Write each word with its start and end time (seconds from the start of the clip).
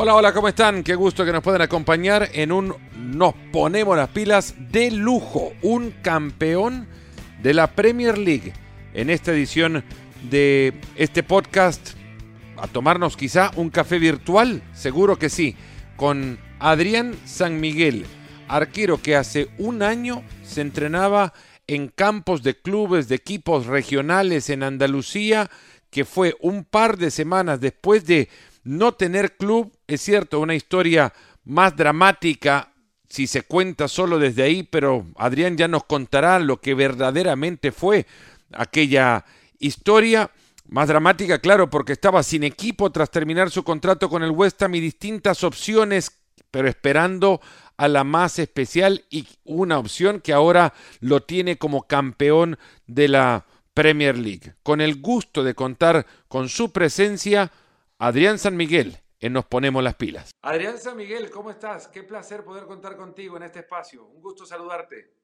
Hola, 0.00 0.14
hola, 0.14 0.32
¿cómo 0.32 0.46
están? 0.46 0.84
Qué 0.84 0.94
gusto 0.94 1.24
que 1.24 1.32
nos 1.32 1.42
puedan 1.42 1.60
acompañar 1.60 2.28
en 2.32 2.52
un 2.52 2.72
Nos 2.94 3.34
ponemos 3.50 3.96
las 3.96 4.08
pilas 4.08 4.54
de 4.70 4.92
lujo, 4.92 5.52
un 5.60 5.90
campeón 5.90 6.86
de 7.42 7.52
la 7.52 7.72
Premier 7.72 8.16
League 8.16 8.52
en 8.94 9.10
esta 9.10 9.32
edición 9.32 9.82
de 10.30 10.80
este 10.94 11.24
podcast. 11.24 11.94
A 12.58 12.68
tomarnos 12.68 13.16
quizá 13.16 13.50
un 13.56 13.70
café 13.70 13.98
virtual, 13.98 14.62
seguro 14.72 15.18
que 15.18 15.28
sí, 15.28 15.56
con 15.96 16.38
Adrián 16.60 17.16
San 17.24 17.58
Miguel, 17.58 18.06
arquero 18.46 19.02
que 19.02 19.16
hace 19.16 19.48
un 19.58 19.82
año 19.82 20.22
se 20.44 20.60
entrenaba 20.60 21.32
en 21.66 21.88
campos 21.88 22.44
de 22.44 22.54
clubes, 22.54 23.08
de 23.08 23.16
equipos 23.16 23.66
regionales 23.66 24.48
en 24.48 24.62
Andalucía, 24.62 25.50
que 25.90 26.04
fue 26.04 26.36
un 26.40 26.62
par 26.62 26.98
de 26.98 27.10
semanas 27.10 27.60
después 27.60 28.04
de 28.04 28.28
no 28.68 28.92
tener 28.92 29.36
club, 29.38 29.72
es 29.86 30.02
cierto, 30.02 30.40
una 30.40 30.54
historia 30.54 31.14
más 31.44 31.74
dramática 31.74 32.74
si 33.08 33.26
se 33.26 33.40
cuenta 33.40 33.88
solo 33.88 34.18
desde 34.18 34.42
ahí, 34.42 34.62
pero 34.62 35.06
Adrián 35.16 35.56
ya 35.56 35.68
nos 35.68 35.84
contará 35.84 36.38
lo 36.38 36.60
que 36.60 36.74
verdaderamente 36.74 37.72
fue 37.72 38.06
aquella 38.52 39.24
historia. 39.58 40.30
Más 40.66 40.86
dramática, 40.86 41.38
claro, 41.38 41.70
porque 41.70 41.94
estaba 41.94 42.22
sin 42.22 42.44
equipo 42.44 42.92
tras 42.92 43.10
terminar 43.10 43.50
su 43.50 43.64
contrato 43.64 44.10
con 44.10 44.22
el 44.22 44.32
West 44.32 44.62
Ham 44.62 44.74
y 44.74 44.80
distintas 44.80 45.42
opciones, 45.44 46.18
pero 46.50 46.68
esperando 46.68 47.40
a 47.78 47.88
la 47.88 48.04
más 48.04 48.38
especial 48.38 49.06
y 49.08 49.26
una 49.44 49.78
opción 49.78 50.20
que 50.20 50.34
ahora 50.34 50.74
lo 51.00 51.22
tiene 51.22 51.56
como 51.56 51.86
campeón 51.86 52.58
de 52.86 53.08
la 53.08 53.46
Premier 53.72 54.18
League. 54.18 54.52
Con 54.62 54.82
el 54.82 55.00
gusto 55.00 55.42
de 55.42 55.54
contar 55.54 56.04
con 56.28 56.50
su 56.50 56.70
presencia, 56.70 57.50
Adrián 58.00 58.38
San 58.38 58.56
Miguel, 58.56 58.96
en 59.18 59.32
Nos 59.32 59.46
Ponemos 59.46 59.82
las 59.82 59.96
Pilas. 59.96 60.30
Adrián 60.42 60.78
San 60.78 60.96
Miguel, 60.96 61.30
¿cómo 61.30 61.50
estás? 61.50 61.88
Qué 61.88 62.04
placer 62.04 62.44
poder 62.44 62.64
contar 62.66 62.96
contigo 62.96 63.36
en 63.36 63.42
este 63.42 63.58
espacio. 63.58 64.04
Un 64.04 64.22
gusto 64.22 64.46
saludarte. 64.46 65.14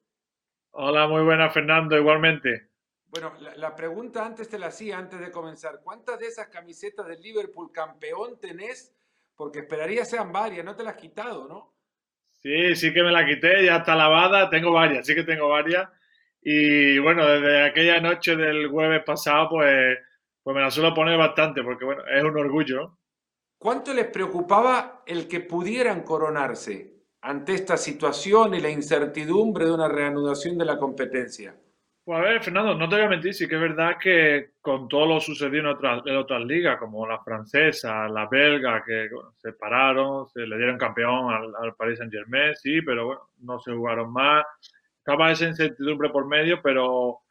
Hola, 0.71 1.07
muy 1.07 1.23
buena 1.23 1.49
Fernando, 1.49 1.97
igualmente. 1.97 2.71
Bueno, 3.05 3.31
la, 3.55 3.73
pregunta 3.77 4.25
antes 4.25 4.49
te 4.49 4.59
la 4.59 4.67
hacía, 4.67 4.97
antes 4.97 5.21
de 5.21 5.31
comenzar. 5.31 5.79
¿Cuántas 5.81 6.19
de 6.19 6.27
esas 6.27 6.47
camisetas 6.49 7.07
del 7.07 7.21
Liverpool 7.21 7.71
campeón 7.71 8.41
tenés? 8.41 8.93
Porque 9.37 9.59
esperaría 9.59 10.03
sean 10.03 10.33
varias, 10.33 10.65
no 10.65 10.75
te 10.75 10.83
las 10.83 10.95
has 10.95 11.01
quitado, 11.01 11.47
¿no? 11.47 11.73
Sí, 12.41 12.75
sí 12.75 12.91
que 12.91 13.03
me 13.03 13.11
la 13.13 13.25
quité, 13.25 13.63
ya 13.63 13.77
está 13.77 13.95
lavada, 13.95 14.49
tengo 14.49 14.73
varias, 14.73 15.07
sí 15.07 15.15
que 15.15 15.23
tengo 15.23 15.47
varias. 15.47 15.87
Y 16.41 16.99
bueno, 16.99 17.25
desde 17.25 17.63
aquella 17.63 18.01
noche 18.01 18.35
del 18.35 18.67
jueves 18.67 19.01
pasado, 19.05 19.47
pues 19.51 19.97
pues 20.45 20.53
me 20.53 20.61
la 20.61 20.69
suelo 20.69 20.93
poner 20.93 21.17
bastante 21.17 21.63
porque, 21.63 21.85
bueno, 21.85 22.03
es 22.05 22.23
un 22.23 22.37
orgullo. 22.37 22.99
¿Cuánto 23.57 23.91
les 23.95 24.05
preocupaba 24.05 25.01
el 25.07 25.27
que 25.27 25.39
pudieran 25.39 26.03
coronarse 26.03 27.07
ante 27.21 27.55
esta 27.55 27.77
situación 27.77 28.53
y 28.53 28.59
la 28.59 28.69
incertidumbre 28.69 29.65
de 29.65 29.73
una 29.73 29.87
reanudación 29.87 30.55
de 30.59 30.65
la 30.65 30.77
competencia? 30.77 31.55
Pues 32.03 32.19
a 32.19 32.21
ver, 32.21 32.43
Fernando, 32.43 32.75
no 32.75 32.87
te 32.87 32.95
voy 32.95 33.05
a 33.05 33.09
mentir, 33.09 33.33
sí 33.33 33.47
que 33.47 33.55
es 33.55 33.61
verdad 33.61 33.97
que 33.99 34.51
con 34.61 34.87
todo 34.87 35.07
lo 35.07 35.19
sucedido 35.19 35.61
en 35.61 35.65
otras, 35.65 36.03
en 36.05 36.15
otras 36.15 36.45
ligas, 36.45 36.77
como 36.77 37.07
la 37.07 37.23
francesa, 37.23 38.07
la 38.07 38.27
belga, 38.27 38.83
que 38.85 39.09
se 39.37 39.53
pararon, 39.53 40.27
se 40.27 40.41
le 40.41 40.57
dieron 40.57 40.77
campeón 40.77 41.33
al, 41.33 41.55
al 41.59 41.73
Paris 41.73 41.97
Saint 41.97 42.13
Germain, 42.13 42.53
sí, 42.53 42.83
pero 42.83 43.07
bueno, 43.07 43.29
no 43.39 43.59
se 43.59 43.73
jugaron 43.73 44.13
más. 44.13 44.45
Estaba 44.99 45.31
esa 45.31 45.47
incertidumbre 45.47 46.11
por 46.11 46.27
medio, 46.27 46.61
pero 46.61 47.21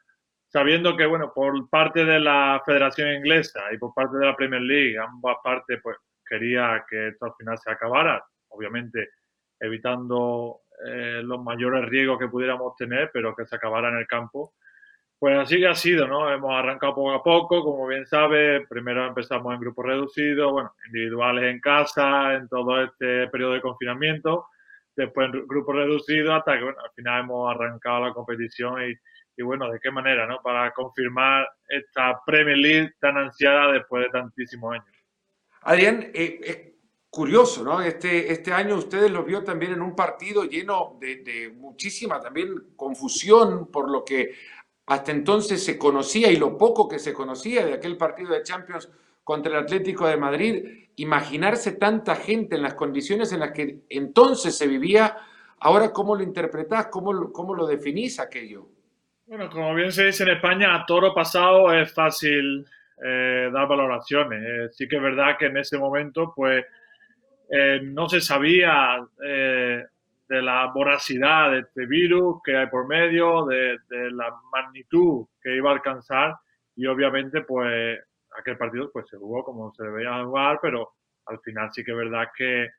sabiendo 0.55 0.97
que, 0.97 1.05
bueno, 1.05 1.33
por 1.35 1.69
parte 1.69 2.05
de 2.05 2.21
la 2.21 2.63
Federación 2.65 3.13
Inglesa 3.13 3.73
y 3.73 3.77
por 3.77 3.93
parte 3.93 4.19
de 4.19 4.27
la 4.27 4.37
Premier 4.37 4.63
League, 4.63 4.97
ambas 4.97 5.39
partes, 5.43 5.81
pues 5.83 5.97
quería 6.25 6.85
que 6.89 7.09
esto 7.09 7.27
al 7.27 7.35
final 7.37 7.59
se 7.59 7.73
acabara, 7.73 8.25
obviamente 8.51 9.11
evitando 9.59 10.61
eh, 10.87 11.23
los 11.25 11.43
mayores 11.43 11.85
riesgos 11.87 12.21
que 12.21 12.29
pudiéramos 12.29 12.77
tener, 12.77 13.11
pero 13.13 13.35
que 13.35 13.47
se 13.47 13.57
acabara 13.57 13.89
en 13.89 13.97
el 13.97 14.07
campo. 14.07 14.55
Pues 15.19 15.37
así 15.37 15.65
ha 15.65 15.75
sido, 15.75 16.07
¿no? 16.07 16.33
Hemos 16.33 16.55
arrancado 16.55 16.95
poco 16.95 17.13
a 17.15 17.23
poco, 17.25 17.65
como 17.65 17.89
bien 17.89 18.07
sabe, 18.07 18.65
primero 18.69 19.09
empezamos 19.09 19.53
en 19.55 19.61
grupos 19.61 19.87
reducidos, 19.87 20.53
bueno, 20.53 20.73
individuales 20.87 21.53
en 21.53 21.61
casa, 21.61 22.35
en 22.35 22.49
todo 22.49 22.81
este 22.81 23.27
periodo 23.27 23.55
de 23.55 23.61
confinamiento, 23.61 24.47
después 24.95 25.35
en 25.35 25.49
grupos 25.49 25.75
reducidos, 25.75 26.33
hasta 26.33 26.57
que, 26.61 26.65
al 26.65 26.91
final 26.95 27.25
hemos 27.25 27.53
arrancado 27.53 28.07
la 28.07 28.15
competición 28.15 28.89
y, 28.89 28.95
y 29.37 29.43
bueno, 29.43 29.71
de 29.71 29.81
qué 29.81 29.91
manera, 29.91 30.27
¿no? 30.27 30.41
Para 30.43 30.73
confirmar 30.73 31.47
esta 31.69 32.21
Premier 32.25 32.57
League 32.57 32.93
tan 33.01 33.17
ansiada 33.17 33.73
después 33.73 34.05
de 34.05 34.11
tantísimos 34.11 34.75
años. 34.75 34.87
Adrián, 35.63 36.11
eh, 36.15 36.41
es 36.43 36.75
curioso, 37.15 37.65
¿no? 37.65 37.81
Este, 37.81 38.33
este 38.33 38.53
año 38.53 38.77
ustedes 38.77 39.11
lo 39.11 39.25
vio 39.25 39.43
también 39.45 39.73
en 39.73 39.83
un 39.83 39.95
partido 39.95 40.45
lleno 40.45 40.99
de, 41.01 41.53
muchísima 41.57 42.21
también 42.21 42.75
confusión 42.77 43.71
por 43.71 43.91
lo 43.91 44.05
que 44.05 44.35
hasta 44.87 45.13
entonces 45.13 45.65
se 45.65 45.79
conocía 45.79 46.31
y 46.31 46.37
lo 46.37 46.59
poco 46.59 46.89
que 46.89 46.99
se 46.99 47.15
conocía 47.15 47.65
de 47.65 47.75
aquel 47.75 47.97
partido 47.97 48.33
de 48.33 48.43
Champions 48.43 48.91
contra 49.23 49.53
el 49.53 49.65
Atlético 49.65 50.07
de 50.07 50.17
Madrid. 50.17 50.89
Imaginarse 50.97 51.73
tanta 51.73 52.17
gente 52.17 52.57
en 52.57 52.63
las 52.63 52.75
condiciones 52.75 53.33
en 53.33 53.41
las 53.41 53.53
que 53.53 53.85
entonces 53.89 54.57
se 54.57 54.67
vivía, 54.67 55.17
ahora 55.61 55.93
cómo 55.93 56.15
lo 56.17 56.23
interpretás, 56.23 56.89
cómo, 56.89 57.33
cómo 57.33 57.55
lo 57.55 57.67
definís 57.67 58.21
aquello. 58.21 58.74
Bueno, 59.27 59.49
como 59.49 59.75
bien 59.75 59.91
se 59.91 60.05
dice 60.05 60.23
en 60.25 60.31
España, 60.31 60.75
a 60.75 60.85
toro 60.85 61.15
pasado 61.15 61.73
es 61.73 61.91
fácil 61.95 62.67
eh, 63.03 63.49
dar 63.51 63.67
valoraciones. 63.67 64.43
Eh, 64.43 64.69
sí 64.73 64.87
que 64.87 64.97
es 64.97 65.03
verdad 65.03 65.39
que 65.39 65.47
en 65.47 65.57
ese 65.57 65.79
momento, 65.79 66.35
pues, 66.37 66.63
eh, 67.49 67.81
no 67.83 68.07
se 68.09 68.21
sabía 68.21 68.99
de 69.17 70.43
la 70.43 70.67
voracidad 70.75 71.53
de 71.53 71.61
este 71.61 71.87
virus 71.87 72.43
que 72.45 72.57
hay 72.57 72.67
por 72.67 72.87
medio, 72.87 73.47
de, 73.47 73.79
la 74.13 74.35
magnitud 74.53 75.27
que 75.43 75.57
iba 75.57 75.71
a 75.71 75.75
alcanzar 75.75 76.37
y 76.77 76.87
obviamente, 76.87 77.43
pues, 77.43 77.99
aquel 78.39 78.59
partido 78.59 78.91
pues 78.93 79.09
se 79.09 79.17
jugó 79.17 79.45
como 79.45 79.73
se 79.75 79.85
debía 79.85 80.23
jugar, 80.25 80.59
pero 80.61 80.95
al 81.27 81.39
final 81.41 81.71
sí 81.73 81.85
que 81.85 81.93
es 81.93 81.97
verdad 81.97 82.29
que, 82.37 82.71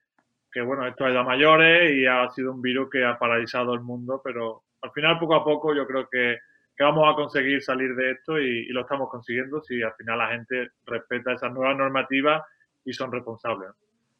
que 0.52 0.62
bueno, 0.62 0.86
esto 0.88 1.10
ido 1.10 1.20
a 1.20 1.24
mayores 1.24 1.92
y 1.94 2.06
ha 2.06 2.30
sido 2.30 2.52
un 2.52 2.62
virus 2.62 2.90
que 2.92 3.04
ha 3.06 3.18
paralizado 3.18 3.74
el 3.74 3.82
mundo, 3.82 4.22
pero 4.24 4.65
al 4.82 4.92
final, 4.92 5.20
poco 5.20 5.36
a 5.36 5.44
poco, 5.44 5.74
yo 5.74 5.86
creo 5.86 6.08
que, 6.10 6.38
vamos 6.80 7.06
a 7.10 7.16
conseguir 7.16 7.62
salir 7.64 7.96
de 7.96 8.12
esto 8.12 8.38
y, 8.40 8.68
lo 8.68 8.82
estamos 8.82 9.10
consiguiendo 9.10 9.62
si 9.62 9.82
al 9.82 9.94
final 9.94 10.18
la 10.18 10.30
gente 10.30 10.70
respeta 10.86 11.34
esas 11.34 11.52
nuevas 11.52 11.78
normativas 11.78 12.44
y 12.84 12.94
son 12.94 13.12
responsables. 13.12 13.70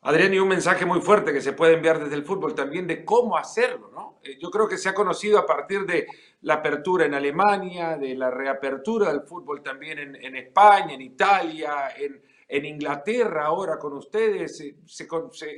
Adrián, 0.02 0.34
y 0.34 0.40
un 0.40 0.48
mensaje 0.48 0.86
muy 0.86 1.02
fuerte 1.02 1.34
que 1.34 1.42
se 1.42 1.54
puede 1.54 1.74
enviar 1.74 2.00
desde 2.00 2.16
el 2.16 2.24
fútbol 2.24 2.54
también 2.54 2.86
de 2.86 3.04
cómo 3.04 3.38
hacerlo, 3.38 3.90
¿no? 3.92 4.20
Eh, 4.24 4.38
yo 4.40 4.52
creo 4.52 4.68
que 4.68 4.78
se 4.78 4.88
ha 4.88 4.94
conocido 4.94 5.40
a 5.40 5.46
partir 5.48 5.86
de 5.86 6.06
la 6.42 6.56
apertura 6.56 7.06
en 7.06 7.16
Alemania, 7.16 7.98
de 7.98 8.14
la 8.14 8.30
reapertura 8.30 9.12
del 9.12 9.22
fútbol 9.22 9.64
también 9.64 10.16
en, 10.16 10.36
España, 10.36 10.94
en 10.94 11.02
Italia, 11.02 11.90
en, 11.98 12.66
Inglaterra 12.66 13.46
ahora 13.46 13.80
con 13.80 13.94
ustedes. 13.94 14.58
Se, 14.58 14.76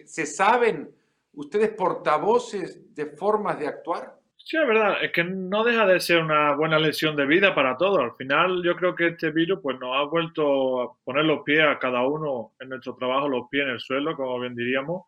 se 0.06 0.26
saben 0.26 0.96
ustedes 1.38 1.70
portavoces 1.70 2.94
de 2.96 3.06
formas 3.06 3.60
de 3.60 3.68
actuar? 3.68 4.17
Sí, 4.50 4.56
es 4.56 4.66
verdad, 4.66 5.04
es 5.04 5.12
que 5.12 5.26
no 5.26 5.66
deja 5.66 5.86
de 5.86 6.00
ser 6.00 6.24
una 6.24 6.56
buena 6.56 6.80
lección 6.80 7.18
de 7.18 7.26
vida 7.26 7.54
para 7.54 7.76
todos. 7.76 8.00
Al 8.00 8.16
final 8.16 8.64
yo 8.64 8.78
creo 8.78 8.96
que 8.96 9.08
este 9.08 9.30
virus 9.32 9.60
pues 9.62 9.78
nos 9.78 9.94
ha 9.94 10.04
vuelto 10.04 10.82
a 10.84 10.94
poner 11.04 11.26
los 11.26 11.44
pies 11.44 11.64
a 11.66 11.78
cada 11.78 12.08
uno 12.08 12.54
en 12.62 12.70
nuestro 12.70 12.96
trabajo, 12.96 13.28
los 13.28 13.50
pies 13.50 13.64
en 13.66 13.72
el 13.72 13.80
suelo, 13.82 14.16
como 14.16 14.40
bien 14.40 14.56
diríamos. 14.56 15.04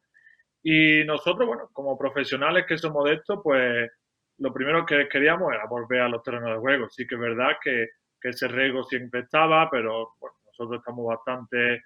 Y 0.64 1.06
nosotros, 1.06 1.48
bueno, 1.48 1.70
como 1.74 1.98
profesionales 1.98 2.66
que 2.68 2.78
somos 2.78 3.06
de 3.06 3.14
esto, 3.16 3.42
pues 3.42 3.90
lo 4.40 4.54
primero 4.54 4.86
que 4.86 5.08
queríamos 5.08 5.54
era 5.54 5.68
volver 5.68 6.02
a 6.02 6.10
los 6.10 6.22
terrenos 6.22 6.52
de 6.52 6.58
juego. 6.60 6.90
Sí 6.90 7.08
que 7.08 7.16
es 7.16 7.22
verdad 7.22 7.54
que, 7.64 7.88
que 8.22 8.30
ese 8.30 8.50
riesgo 8.50 8.84
siempre 8.84 9.22
estaba, 9.22 9.70
pero 9.70 10.16
bueno, 10.20 10.36
nosotros 10.48 10.80
estamos 10.80 11.06
bastante 11.08 11.84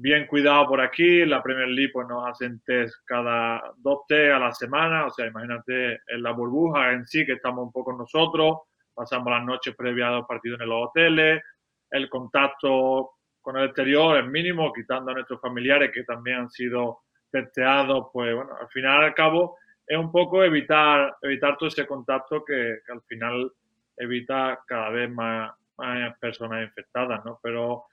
bien 0.00 0.26
cuidado 0.26 0.66
por 0.66 0.80
aquí. 0.80 1.24
La 1.24 1.42
Premier 1.42 1.68
League 1.68 1.92
pues, 1.92 2.08
nos 2.08 2.26
hacen 2.26 2.60
test 2.64 2.94
cada 3.04 3.62
dos 3.78 4.00
test 4.08 4.32
a 4.32 4.38
la 4.38 4.52
semana. 4.52 5.06
O 5.06 5.10
sea, 5.10 5.26
imagínate 5.26 6.00
en 6.06 6.22
la 6.22 6.32
burbuja 6.32 6.92
en 6.92 7.06
sí 7.06 7.24
que 7.26 7.34
estamos 7.34 7.64
un 7.64 7.72
poco 7.72 7.92
nosotros. 7.92 8.60
Pasamos 8.94 9.30
las 9.30 9.44
noches 9.44 9.74
previas 9.76 10.08
a 10.08 10.16
los 10.16 10.26
partidos 10.26 10.60
en 10.60 10.68
los 10.68 10.88
hoteles. 10.88 11.42
El 11.90 12.08
contacto 12.08 13.10
con 13.40 13.56
el 13.56 13.66
exterior 13.66 14.18
es 14.18 14.26
mínimo, 14.26 14.72
quitando 14.72 15.10
a 15.10 15.14
nuestros 15.14 15.40
familiares 15.40 15.90
que 15.92 16.04
también 16.04 16.38
han 16.40 16.50
sido 16.50 17.00
testeados. 17.30 18.08
Pues 18.12 18.34
bueno, 18.34 18.56
al 18.58 18.68
final 18.68 19.04
al 19.04 19.14
cabo 19.14 19.56
es 19.86 19.98
un 19.98 20.10
poco 20.10 20.42
evitar, 20.42 21.16
evitar 21.22 21.56
todo 21.56 21.68
ese 21.68 21.86
contacto 21.86 22.44
que, 22.44 22.78
que 22.86 22.92
al 22.92 23.02
final 23.02 23.52
evita 23.96 24.60
cada 24.66 24.90
vez 24.90 25.10
más, 25.10 25.52
más 25.76 26.18
personas 26.18 26.62
infectadas, 26.62 27.24
¿no? 27.24 27.38
Pero 27.42 27.84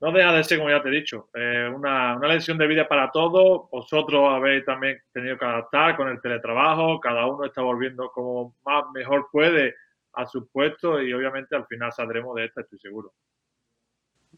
no 0.00 0.12
deja 0.12 0.32
de 0.32 0.44
ser, 0.44 0.58
como 0.58 0.70
ya 0.70 0.82
te 0.82 0.88
he 0.88 0.92
dicho, 0.92 1.30
eh, 1.34 1.70
una, 1.74 2.16
una 2.16 2.28
lección 2.28 2.58
de 2.58 2.66
vida 2.66 2.86
para 2.86 3.10
todos. 3.10 3.70
Vosotros 3.70 4.28
habéis 4.30 4.64
también 4.64 5.00
tenido 5.12 5.38
que 5.38 5.44
adaptar 5.44 5.96
con 5.96 6.08
el 6.08 6.20
teletrabajo, 6.20 7.00
cada 7.00 7.26
uno 7.26 7.46
está 7.46 7.62
volviendo 7.62 8.10
como 8.10 8.56
más 8.64 8.84
mejor 8.92 9.28
puede 9.32 9.74
a 10.12 10.26
su 10.26 10.48
puesto 10.48 11.00
y 11.00 11.12
obviamente 11.12 11.56
al 11.56 11.66
final 11.66 11.92
saldremos 11.92 12.34
de 12.36 12.44
esta, 12.46 12.60
estoy 12.62 12.78
seguro. 12.78 13.12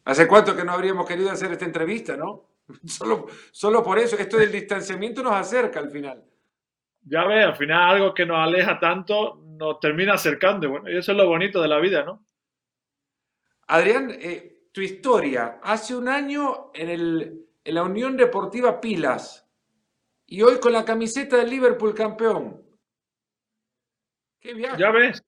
¿Hace 0.05 0.27
cuánto 0.29 0.57
que 0.57 0.65
no 0.65 0.73
habríamos 0.73 1.07
querido 1.07 1.31
hacer 1.31 1.53
esta 1.53 1.65
entrevista, 1.65 2.17
no? 2.17 2.51
Solo, 2.87 3.27
solo 3.51 3.83
por 3.83 3.99
eso, 3.99 4.17
esto 4.17 4.37
del 4.37 4.53
distanciamiento 4.53 5.23
nos 5.23 5.33
acerca 5.33 5.81
al 5.81 5.91
final. 5.91 6.23
Ya 7.03 7.25
ves, 7.25 7.47
al 7.47 7.57
final 7.57 7.97
algo 7.97 8.13
que 8.13 8.27
nos 8.27 8.37
aleja 8.39 8.79
tanto 8.79 9.41
nos 9.59 9.81
termina 9.81 10.15
acercando. 10.15 10.69
Bueno, 10.69 10.91
y 10.91 10.97
eso 10.97 11.13
es 11.13 11.19
lo 11.19 11.27
bonito 11.27 11.61
de 11.63 11.69
la 11.69 11.79
vida, 11.79 12.05
¿no? 12.05 12.25
Adrián, 13.67 14.11
eh, 14.11 14.58
tu 14.79 14.83
historia. 14.83 15.59
Hace 15.61 15.97
un 15.97 16.09
año 16.09 16.71
en, 16.73 16.89
el, 16.89 17.47
en 17.65 17.75
la 17.75 17.83
Unión 17.83 18.17
Deportiva 18.17 18.81
Pilas 18.81 19.45
y 20.25 20.41
hoy 20.41 20.61
con 20.61 20.73
la 20.73 20.85
camiseta 20.85 21.37
del 21.37 21.51
Liverpool 21.51 21.97
campeón. 21.97 22.63
Ya 24.41 24.93
ves, 24.93 25.21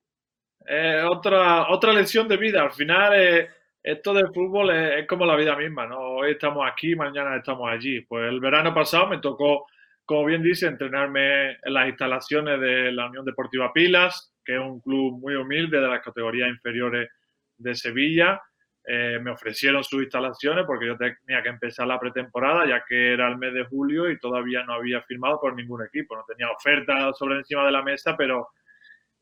eh, 0.68 1.02
otra, 1.04 1.68
otra 1.68 1.92
lección 1.92 2.28
de 2.28 2.36
vida. 2.36 2.62
Al 2.62 2.70
final, 2.70 3.12
eh, 3.16 3.48
esto 3.82 4.14
del 4.14 4.32
fútbol 4.32 4.70
es, 4.70 5.04
como 5.08 5.26
la 5.26 5.34
vida 5.34 5.56
misma, 5.56 5.84
¿no? 5.84 5.98
Hoy 5.98 6.30
estamos 6.30 6.64
aquí, 6.70 6.94
mañana 6.94 7.34
estamos 7.34 7.68
allí. 7.68 8.02
Pues 8.02 8.28
el 8.28 8.38
verano 8.38 8.72
pasado 8.72 9.08
me 9.08 9.18
tocó, 9.18 9.66
como 10.04 10.26
bien 10.26 10.44
dice, 10.44 10.68
entrenarme 10.68 11.54
en 11.54 11.74
las 11.74 11.88
instalaciones 11.88 12.60
de 12.60 12.92
la 12.92 13.08
Unión 13.08 13.24
Deportiva 13.24 13.72
Pilas, 13.72 14.32
que 14.44 14.54
es 14.54 14.60
un 14.60 14.80
club 14.80 15.18
muy 15.18 15.34
humilde 15.34 15.80
de 15.80 15.88
las 15.88 16.04
categorías 16.04 16.48
inferiores 16.48 17.10
de 17.58 17.74
Sevilla. 17.74 18.40
Eh, 18.86 19.18
me 19.20 19.30
ofrecieron 19.30 19.84
sus 19.84 20.02
instalaciones 20.02 20.64
porque 20.66 20.86
yo 20.86 20.96
tenía 20.96 21.42
que 21.42 21.48
empezar 21.48 21.86
la 21.86 22.00
pretemporada, 22.00 22.66
ya 22.66 22.82
que 22.88 23.12
era 23.12 23.28
el 23.28 23.36
mes 23.36 23.52
de 23.52 23.64
julio 23.64 24.10
y 24.10 24.18
todavía 24.18 24.64
no 24.64 24.74
había 24.74 25.02
firmado 25.02 25.38
por 25.40 25.54
ningún 25.54 25.84
equipo. 25.84 26.16
No 26.16 26.24
tenía 26.24 26.50
oferta 26.50 27.12
sobre 27.12 27.36
encima 27.36 27.64
de 27.64 27.72
la 27.72 27.82
mesa, 27.82 28.16
pero 28.16 28.48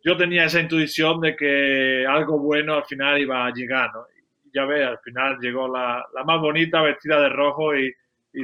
yo 0.03 0.17
tenía 0.17 0.45
esa 0.45 0.61
intuición 0.61 1.21
de 1.21 1.37
que 1.37 2.07
algo 2.09 2.39
bueno 2.39 2.75
al 2.75 2.85
final 2.85 3.19
iba 3.19 3.47
a 3.47 3.53
llegar, 3.53 3.91
¿no? 3.93 4.07
ya 4.53 4.65
ves, 4.65 4.87
al 4.87 4.99
final 5.01 5.39
llegó 5.41 5.69
la, 5.69 6.05
más 6.25 6.41
bonita 6.41 6.83
vestida 6.83 7.21
de 7.21 7.29
rojo 7.29 7.77
y, 7.77 7.95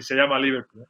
se 0.00 0.16
llama 0.16 0.38
Liverpool. 0.38 0.86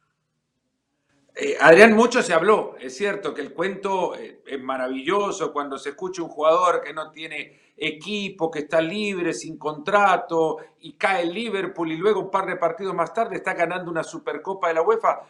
Eh, 1.45 1.57
Adrián, 1.61 1.93
mucho 1.93 2.23
se 2.23 2.33
habló, 2.33 2.75
es 2.79 2.97
cierto 2.97 3.31
que 3.31 3.41
el 3.41 3.53
cuento 3.53 4.15
eh, 4.15 4.41
es 4.47 4.59
maravilloso 4.59 5.53
cuando 5.53 5.77
se 5.77 5.89
escucha 5.89 6.23
un 6.23 6.29
jugador 6.29 6.81
que 6.81 6.91
no 6.91 7.11
tiene 7.11 7.73
equipo, 7.77 8.49
que 8.49 8.61
está 8.61 8.81
libre, 8.81 9.31
sin 9.31 9.59
contrato, 9.59 10.57
y 10.79 10.93
cae 10.93 11.21
el 11.21 11.31
Liverpool 11.31 11.91
y 11.91 11.97
luego 11.97 12.21
un 12.21 12.31
par 12.31 12.47
de 12.47 12.55
partidos 12.55 12.95
más 12.95 13.13
tarde 13.13 13.35
está 13.35 13.53
ganando 13.53 13.91
una 13.91 14.03
Supercopa 14.03 14.69
de 14.69 14.73
la 14.73 14.81
UEFA. 14.81 15.21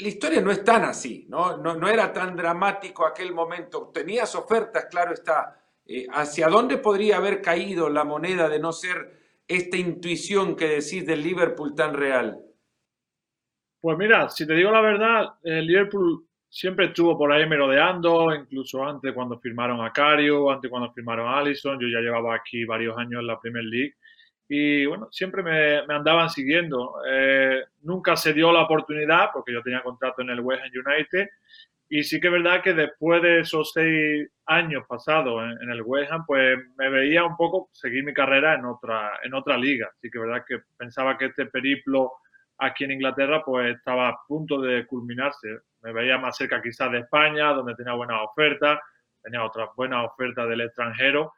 La 0.00 0.08
historia 0.08 0.40
no 0.40 0.50
es 0.50 0.64
tan 0.64 0.82
así, 0.82 1.26
¿no? 1.28 1.88
Era 1.88 2.12
tan 2.12 2.34
dramático 2.34 3.06
aquel 3.06 3.32
momento. 3.32 3.92
Tenías 3.94 4.34
ofertas, 4.34 4.86
claro 4.86 5.14
está, 5.14 5.62
eh, 5.86 6.08
¿hacia 6.10 6.48
dónde 6.48 6.78
podría 6.78 7.18
haber 7.18 7.40
caído 7.40 7.88
la 7.88 8.02
moneda 8.02 8.48
de 8.48 8.58
no 8.58 8.72
ser 8.72 9.38
esta 9.46 9.76
intuición 9.76 10.56
que 10.56 10.66
decís 10.66 11.06
del 11.06 11.22
Liverpool 11.22 11.76
tan 11.76 11.94
real? 11.94 12.44
Pues 13.84 13.98
mira, 13.98 14.30
si 14.30 14.46
te 14.46 14.54
digo 14.54 14.70
la 14.70 14.80
verdad, 14.80 15.34
el 15.42 15.66
Liverpool 15.66 16.26
siempre 16.48 16.86
estuvo 16.86 17.18
por 17.18 17.30
ahí 17.30 17.46
merodeando, 17.46 18.34
incluso 18.34 18.82
antes 18.82 19.12
cuando 19.12 19.38
firmaron 19.38 19.84
a 19.84 19.92
Cario, 19.92 20.50
antes 20.50 20.70
cuando 20.70 20.90
firmaron 20.90 21.28
a 21.28 21.36
Allison, 21.36 21.78
yo 21.78 21.88
ya 21.88 22.00
llevaba 22.00 22.34
aquí 22.34 22.64
varios 22.64 22.96
años 22.96 23.20
en 23.20 23.26
la 23.26 23.38
Premier 23.38 23.66
League 23.66 23.94
y 24.48 24.86
bueno, 24.86 25.08
siempre 25.12 25.42
me, 25.42 25.80
andaban 25.94 26.30
siguiendo. 26.30 26.94
Eh, 27.06 27.62
nunca 27.82 28.16
se 28.16 28.32
dio 28.32 28.50
la 28.52 28.62
oportunidad 28.62 29.28
porque 29.34 29.52
yo 29.52 29.60
tenía 29.60 29.82
contrato 29.82 30.22
en 30.22 30.30
el 30.30 30.40
West 30.40 30.62
Ham 30.62 30.70
United 30.86 31.28
y 31.90 32.04
sí 32.04 32.18
que 32.20 32.28
es 32.28 32.32
verdad 32.32 32.62
que 32.62 32.72
después 32.72 33.20
de 33.20 33.40
esos 33.40 33.70
seis 33.74 34.30
años 34.46 34.84
pasados 34.88 35.42
en, 35.60 35.70
el 35.70 35.82
West 35.82 36.10
Ham, 36.10 36.24
pues 36.26 36.56
me 36.78 36.88
veía 36.88 37.22
un 37.22 37.36
poco 37.36 37.68
seguir 37.72 38.02
mi 38.02 38.14
carrera 38.14 38.54
en 38.54 38.64
otra, 38.64 39.20
en 39.22 39.34
otra 39.34 39.58
liga. 39.58 39.90
Así 39.94 40.10
que 40.10 40.16
es 40.16 40.24
verdad 40.24 40.42
que 40.48 40.60
pensaba 40.78 41.18
que 41.18 41.26
este 41.26 41.44
periplo 41.44 42.12
aquí 42.58 42.84
en 42.84 42.92
Inglaterra 42.92 43.42
pues 43.44 43.76
estaba 43.76 44.08
a 44.08 44.18
punto 44.26 44.60
de 44.60 44.86
culminarse. 44.86 45.60
Me 45.82 45.92
veía 45.92 46.18
más 46.18 46.36
cerca 46.36 46.62
quizás 46.62 46.90
de 46.92 47.00
España, 47.00 47.52
donde 47.52 47.74
tenía 47.74 47.94
buenas 47.94 48.20
ofertas, 48.22 48.78
tenía 49.22 49.44
otras 49.44 49.70
buenas 49.76 50.06
ofertas 50.06 50.48
del 50.48 50.62
extranjero. 50.62 51.32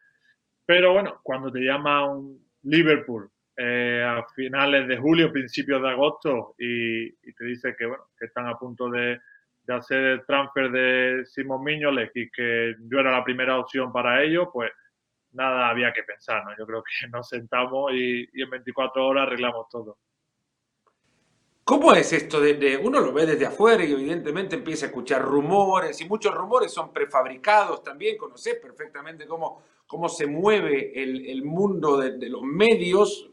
Pero 0.65 0.93
bueno, 0.93 1.21
cuando 1.23 1.51
te 1.51 1.61
llama 1.61 2.09
un 2.11 2.45
Liverpool 2.63 3.31
eh, 3.57 4.05
a 4.07 4.25
finales 4.35 4.89
de 4.89 4.99
julio, 4.99 5.33
principios 5.33 5.81
de 5.81 5.89
agosto 5.89 6.55
y, 6.59 7.11
te 7.33 7.45
dice 7.45 7.75
que, 7.77 7.87
bueno, 7.87 8.05
que 8.19 8.27
están 8.27 8.47
a 8.49 8.59
punto 8.59 8.91
de 8.91 9.19
hacer 9.69 9.99
el 10.05 10.27
transfer 10.27 10.71
de 10.71 11.25
Simón 11.27 11.65
Miñoles 11.65 12.11
y 12.15 12.31
que 12.31 12.75
yo 12.89 13.01
era 13.01 13.13
la 13.13 13.25
primera 13.25 13.59
opción 13.59 13.93
para 13.93 14.23
ello, 14.23 14.51
pues 14.53 14.71
nada 15.33 15.69
había 15.69 15.93
que 15.93 16.03
pensar, 16.03 16.45
¿no? 16.45 16.57
Yo 16.59 16.67
creo 16.67 16.83
que 16.83 17.09
nos 17.11 17.29
sentamos 17.29 17.93
y, 17.93 18.29
en 18.35 18.51
24 18.51 19.07
horas 19.07 19.27
arreglamos 19.27 19.69
todo. 19.69 19.99
¿Cómo 21.67 21.93
es 21.95 22.13
esto? 22.13 22.41
De, 22.41 22.81
uno 22.81 23.01
lo 23.01 23.13
ve 23.13 23.27
desde 23.27 23.45
afuera 23.45 23.85
y 23.85 23.91
evidentemente 23.91 24.55
empieza 24.55 24.87
a 24.87 24.89
escuchar 24.89 25.21
rumores 25.21 26.01
y 26.01 26.05
muchos 26.05 26.33
rumores 26.33 26.71
son 26.71 26.93
prefabricados 26.93 27.83
también. 27.83 28.17
Conoces 28.17 28.55
perfectamente 28.61 29.27
cómo, 29.27 29.65
cómo 29.85 30.09
se 30.09 30.29
mueve 30.29 30.93
el, 30.95 31.27
el 31.27 31.43
mundo 31.43 31.97
de, 31.97 32.19
de, 32.19 32.29
los 32.29 32.43
medios 32.43 33.29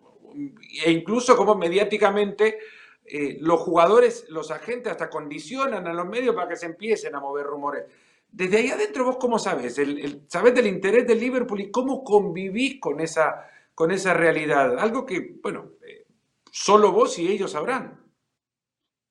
e 0.84 0.92
incluso 0.92 1.38
cómo 1.38 1.54
mediáticamente 1.54 2.58
eh, 3.06 3.38
los 3.40 3.60
jugadores, 3.60 4.26
los 4.30 4.50
agentes 4.50 4.92
hasta 4.92 5.12
condicionan 5.12 5.86
a 5.86 5.94
los 5.94 6.08
medios 6.08 6.34
para 6.34 6.48
que 6.48 6.56
se 6.56 6.66
empiecen 6.66 7.14
a 7.14 7.20
mover 7.20 7.46
rumores. 7.46 7.84
Desde 8.32 8.58
ahí 8.58 8.70
adentro, 8.70 9.06
¿vos 9.06 9.18
cómo 9.18 9.38
sabes? 9.38 9.78
El, 9.78 10.24
¿Sabés 10.28 10.56
del 10.56 10.66
interés 10.66 11.06
del 11.06 11.20
Liverpool 11.20 11.62
y 11.62 11.70
cómo 11.70 12.04
convivís 12.04 12.80
con 12.80 13.00
esa, 13.00 13.48
con 13.76 13.92
esa 13.92 14.16
realidad? 14.16 14.80
Algo 14.80 15.06
que, 15.06 15.36
bueno, 15.40 15.74
eh, 15.88 16.08
solo 16.50 16.92
vos 16.92 17.20
y 17.20 17.28
ellos 17.28 17.52
sabrán. 17.52 18.03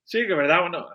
Sí, 0.03 0.27
que 0.27 0.33
verdad, 0.33 0.61
bueno, 0.61 0.87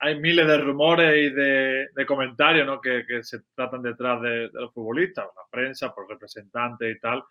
hay 0.00 0.18
miles 0.18 0.46
de 0.46 0.58
rumores 0.58 1.14
y 1.16 1.30
de, 1.30 2.06
comentarios 2.06 2.66
¿no? 2.66 2.80
que, 2.80 3.04
se 3.22 3.40
tratan 3.54 3.82
detrás 3.82 4.20
de, 4.22 4.48
de 4.48 4.60
los 4.60 4.72
futbolistas, 4.72 5.26
la 5.26 5.42
prensa, 5.50 5.94
por 5.94 6.08
representantes 6.08 6.96
y 6.96 7.00
tal. 7.00 7.22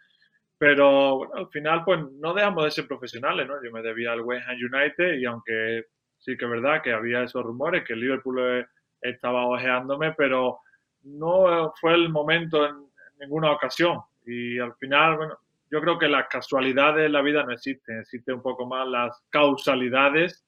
Pero 0.58 1.18
bueno, 1.18 1.34
al 1.36 1.50
final, 1.50 1.84
pues 1.86 2.00
no 2.20 2.34
dejamos 2.34 2.64
de 2.66 2.72
ser 2.72 2.88
profesionales, 2.88 3.48
¿no? 3.48 3.64
Yo 3.64 3.72
me 3.72 3.84
debía 3.84 4.12
al 4.12 4.22
West 4.22 4.48
Ham 4.48 4.56
United 4.56 5.14
y 5.14 5.26
aunque 5.26 5.86
sí 6.18 6.36
que 6.36 6.46
es 6.46 6.52
verdad 6.52 6.82
que 6.82 6.94
había 6.94 7.24
esos 7.24 7.44
rumores, 7.44 7.84
que 7.84 7.94
el 7.94 8.00
Liverpool 8.00 8.68
estaba 9.02 9.46
ojeándome, 9.46 10.14
pero 10.14 10.60
no 11.04 11.74
fue 11.80 11.94
el 11.94 12.10
momento 12.10 12.66
en, 12.66 12.88
ninguna 13.20 13.52
ocasión. 13.52 14.00
Y 14.28 14.60
al 14.60 14.76
final, 14.76 15.18
bueno, 15.18 15.40
yo 15.72 15.82
creo 15.82 15.98
que 15.98 16.08
las 16.08 16.28
casualidades 16.28 17.08
en 17.08 17.14
la 17.14 17.24
vida 17.24 17.44
no 17.44 17.52
existen, 17.52 18.02
existen 18.02 18.36
un 18.36 18.44
poco 18.44 18.68
más 18.68 18.88
las 18.88 19.20
causalidades 19.32 20.46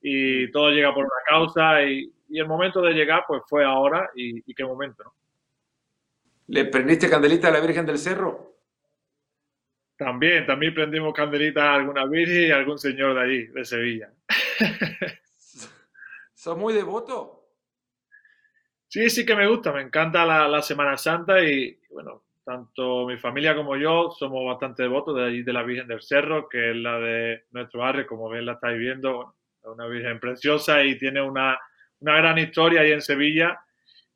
y 0.00 0.50
todo 0.50 0.70
llega 0.70 0.94
por 0.94 1.04
una 1.04 1.22
causa 1.26 1.82
y, 1.82 2.12
el 2.32 2.46
momento 2.46 2.80
de 2.80 2.92
llegar 2.92 3.24
pues 3.26 3.42
fue 3.48 3.64
ahora 3.64 4.08
y, 4.14 4.38
y 4.48 4.54
qué 4.54 4.64
momento, 4.64 5.02
¿no? 5.02 5.12
¿Le 6.46 6.64
prendiste 6.66 7.10
candelita 7.10 7.48
a 7.48 7.50
la 7.50 7.60
Virgen 7.60 7.86
del 7.86 7.98
Cerro? 7.98 8.50
También, 10.00 10.46
también 10.46 10.72
prendimos 10.72 11.12
candelitas 11.12 11.62
a 11.62 11.74
alguna 11.74 12.06
virgen 12.06 12.48
y 12.48 12.50
a 12.50 12.56
algún 12.56 12.78
señor 12.78 13.14
de 13.14 13.20
allí, 13.20 13.46
de 13.48 13.64
Sevilla. 13.66 14.10
¿Sos 16.34 16.56
muy 16.56 16.72
devoto? 16.72 17.50
Sí, 18.88 19.10
sí 19.10 19.26
que 19.26 19.36
me 19.36 19.46
gusta, 19.46 19.72
me 19.72 19.82
encanta 19.82 20.24
la, 20.24 20.62
Semana 20.62 20.96
Santa 20.96 21.44
y, 21.44 21.78
bueno, 21.90 22.22
tanto 22.42 23.06
mi 23.06 23.18
familia 23.18 23.54
como 23.54 23.76
yo 23.76 24.10
somos 24.10 24.46
bastante 24.46 24.84
devotos 24.84 25.14
de 25.16 25.24
allí 25.26 25.42
de 25.42 25.52
la 25.52 25.62
Virgen 25.62 25.86
del 25.86 26.00
Cerro, 26.00 26.48
que 26.48 26.70
es 26.70 26.76
la 26.76 26.98
de 26.98 27.44
nuestro 27.50 27.80
barrio, 27.80 28.06
como 28.06 28.30
ven 28.30 28.46
la 28.46 28.54
estáis 28.54 28.78
viendo, 28.78 29.34
una 29.64 29.86
Virgen 29.86 30.18
preciosa 30.18 30.82
y 30.82 30.98
tiene 30.98 31.22
una, 31.22 31.58
una 32.00 32.16
gran 32.16 32.38
historia 32.38 32.80
ahí 32.80 32.92
en 32.92 33.02
Sevilla 33.02 33.60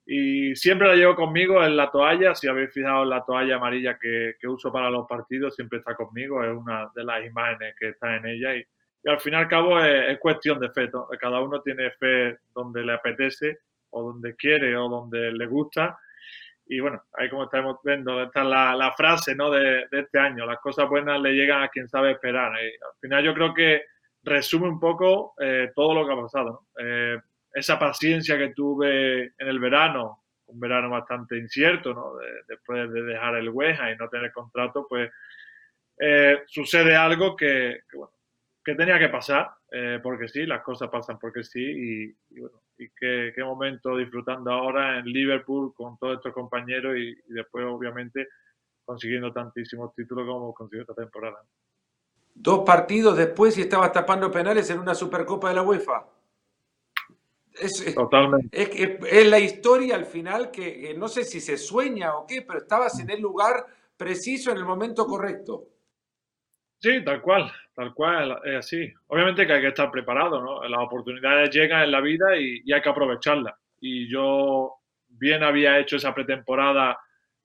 y 0.06 0.54
siempre 0.54 0.88
la 0.88 0.94
llevo 0.94 1.14
conmigo 1.14 1.64
en 1.64 1.76
la 1.76 1.90
toalla. 1.90 2.34
Si 2.34 2.46
habéis 2.46 2.72
fijado 2.72 3.04
en 3.04 3.10
la 3.10 3.24
toalla 3.24 3.56
amarilla 3.56 3.98
que, 3.98 4.34
que, 4.38 4.46
uso 4.46 4.70
para 4.70 4.90
los 4.90 5.06
partidos, 5.08 5.54
siempre 5.54 5.78
está 5.78 5.94
conmigo. 5.94 6.44
Es 6.44 6.54
una 6.54 6.90
de 6.94 7.04
las 7.04 7.24
imágenes 7.24 7.74
que 7.78 7.88
está 7.90 8.16
en 8.16 8.26
ella. 8.26 8.54
Y, 8.54 8.64
y 9.02 9.10
al 9.10 9.18
fin 9.20 9.32
y 9.32 9.36
al 9.36 9.48
cabo 9.48 9.80
es, 9.80 10.18
cuestión 10.18 10.60
de 10.60 10.70
fe. 10.70 10.90
Cada 11.18 11.40
uno 11.40 11.62
tiene 11.62 11.90
fe 11.92 12.38
donde 12.54 12.84
le 12.84 12.92
apetece, 12.92 13.60
o 13.90 14.02
donde 14.02 14.34
quiere, 14.36 14.76
o 14.76 14.88
donde 14.88 15.32
le 15.32 15.46
gusta. 15.46 15.98
Y 16.66 16.80
bueno, 16.80 17.02
ahí 17.14 17.28
como 17.30 17.44
estamos 17.44 17.78
viendo, 17.82 18.22
está 18.22 18.44
la, 18.44 18.74
la 18.74 18.92
frase 18.92 19.34
¿no? 19.34 19.50
de, 19.50 19.86
de, 19.90 20.00
este 20.00 20.18
año: 20.18 20.44
las 20.44 20.58
cosas 20.58 20.86
buenas 20.88 21.18
le 21.20 21.32
llegan 21.32 21.62
a 21.62 21.68
quien 21.68 21.88
sabe 21.88 22.12
esperar. 22.12 22.52
Y 22.62 22.66
al 22.66 23.00
final, 23.00 23.24
yo 23.24 23.32
creo 23.32 23.54
que 23.54 23.82
resume 24.24 24.68
un 24.68 24.80
poco 24.80 25.34
eh, 25.38 25.70
todo 25.74 25.94
lo 25.94 26.06
que 26.06 26.12
ha 26.12 26.22
pasado. 26.22 26.66
Eh, 26.78 27.18
esa 27.52 27.78
paciencia 27.78 28.36
que 28.36 28.48
tuve 28.48 29.32
en 29.38 29.48
el 29.48 29.60
verano, 29.60 30.24
un 30.46 30.58
verano 30.58 30.90
bastante 30.90 31.38
incierto, 31.38 31.94
¿no? 31.94 32.14
después 32.48 32.92
de 32.92 33.02
dejar 33.02 33.36
el 33.36 33.50
Hueja 33.50 33.90
y 33.90 33.96
no 33.96 34.08
tener 34.08 34.32
contrato, 34.32 34.86
pues 34.88 35.10
eh, 35.98 36.42
sucede 36.46 36.96
algo 36.96 37.36
que, 37.36 37.80
bueno, 37.92 38.12
que 38.64 38.74
tenía 38.74 38.98
que 38.98 39.08
pasar, 39.08 39.50
porque 40.02 40.28
sí, 40.28 40.46
las 40.46 40.62
cosas 40.62 40.88
pasan 40.88 41.18
porque 41.18 41.42
sí, 41.42 42.14
y, 42.30 42.40
bueno, 42.40 42.62
y 42.78 42.88
qué, 42.90 43.32
momento 43.38 43.96
disfrutando 43.96 44.52
ahora 44.52 44.98
en 44.98 45.06
Liverpool 45.06 45.74
con 45.74 45.98
todos 45.98 46.16
estos 46.16 46.32
compañeros 46.32 46.96
y, 46.96 47.14
después, 47.26 47.64
obviamente, 47.66 48.28
consiguiendo 48.84 49.32
tantísimos 49.32 49.94
títulos 49.94 50.26
como 50.26 50.54
consiguió 50.54 50.82
esta 50.82 50.94
temporada. 50.94 51.38
Dos 52.34 52.64
partidos 52.64 53.16
después 53.16 53.56
y 53.56 53.62
estabas 53.62 53.92
tapando 53.92 54.30
penales 54.30 54.68
en 54.70 54.78
una 54.78 54.94
Supercopa 54.94 55.48
de 55.48 55.54
la 55.54 55.62
UEFA. 55.62 56.06
Es, 57.52 57.94
Totalmente. 57.94 58.48
Es, 59.10 59.26
la 59.28 59.38
historia 59.38 59.94
al 59.94 60.06
final 60.06 60.50
que, 60.50 60.94
no 60.98 61.06
sé 61.08 61.24
si 61.24 61.40
se 61.40 61.56
sueña 61.56 62.16
o 62.16 62.26
qué, 62.26 62.42
pero 62.42 62.58
estabas 62.58 62.98
en 62.98 63.10
el 63.10 63.20
lugar 63.20 63.64
preciso 63.96 64.50
en 64.50 64.58
el 64.58 64.64
momento 64.64 65.06
correcto. 65.06 65.68
Sí, 66.80 67.02
tal 67.04 67.22
cual, 67.22 67.50
tal 67.74 67.94
cual, 67.94 68.40
es 68.44 68.56
así. 68.56 68.92
Obviamente 69.06 69.46
que 69.46 69.52
hay 69.52 69.60
que 69.60 69.68
estar 69.68 69.90
preparado, 69.90 70.42
¿no? 70.42 70.62
Las 70.68 70.80
oportunidades 70.80 71.50
llegan 71.50 71.82
en 71.82 71.92
la 71.92 72.00
vida 72.00 72.36
y, 72.36 72.60
y 72.64 72.72
hay 72.72 72.82
que 72.82 72.88
aprovecharlas. 72.88 73.54
Y 73.80 74.10
yo 74.10 74.74
bien 75.08 75.44
había 75.44 75.78
hecho 75.78 75.96
esa 75.96 76.12
pretemporada 76.12 76.98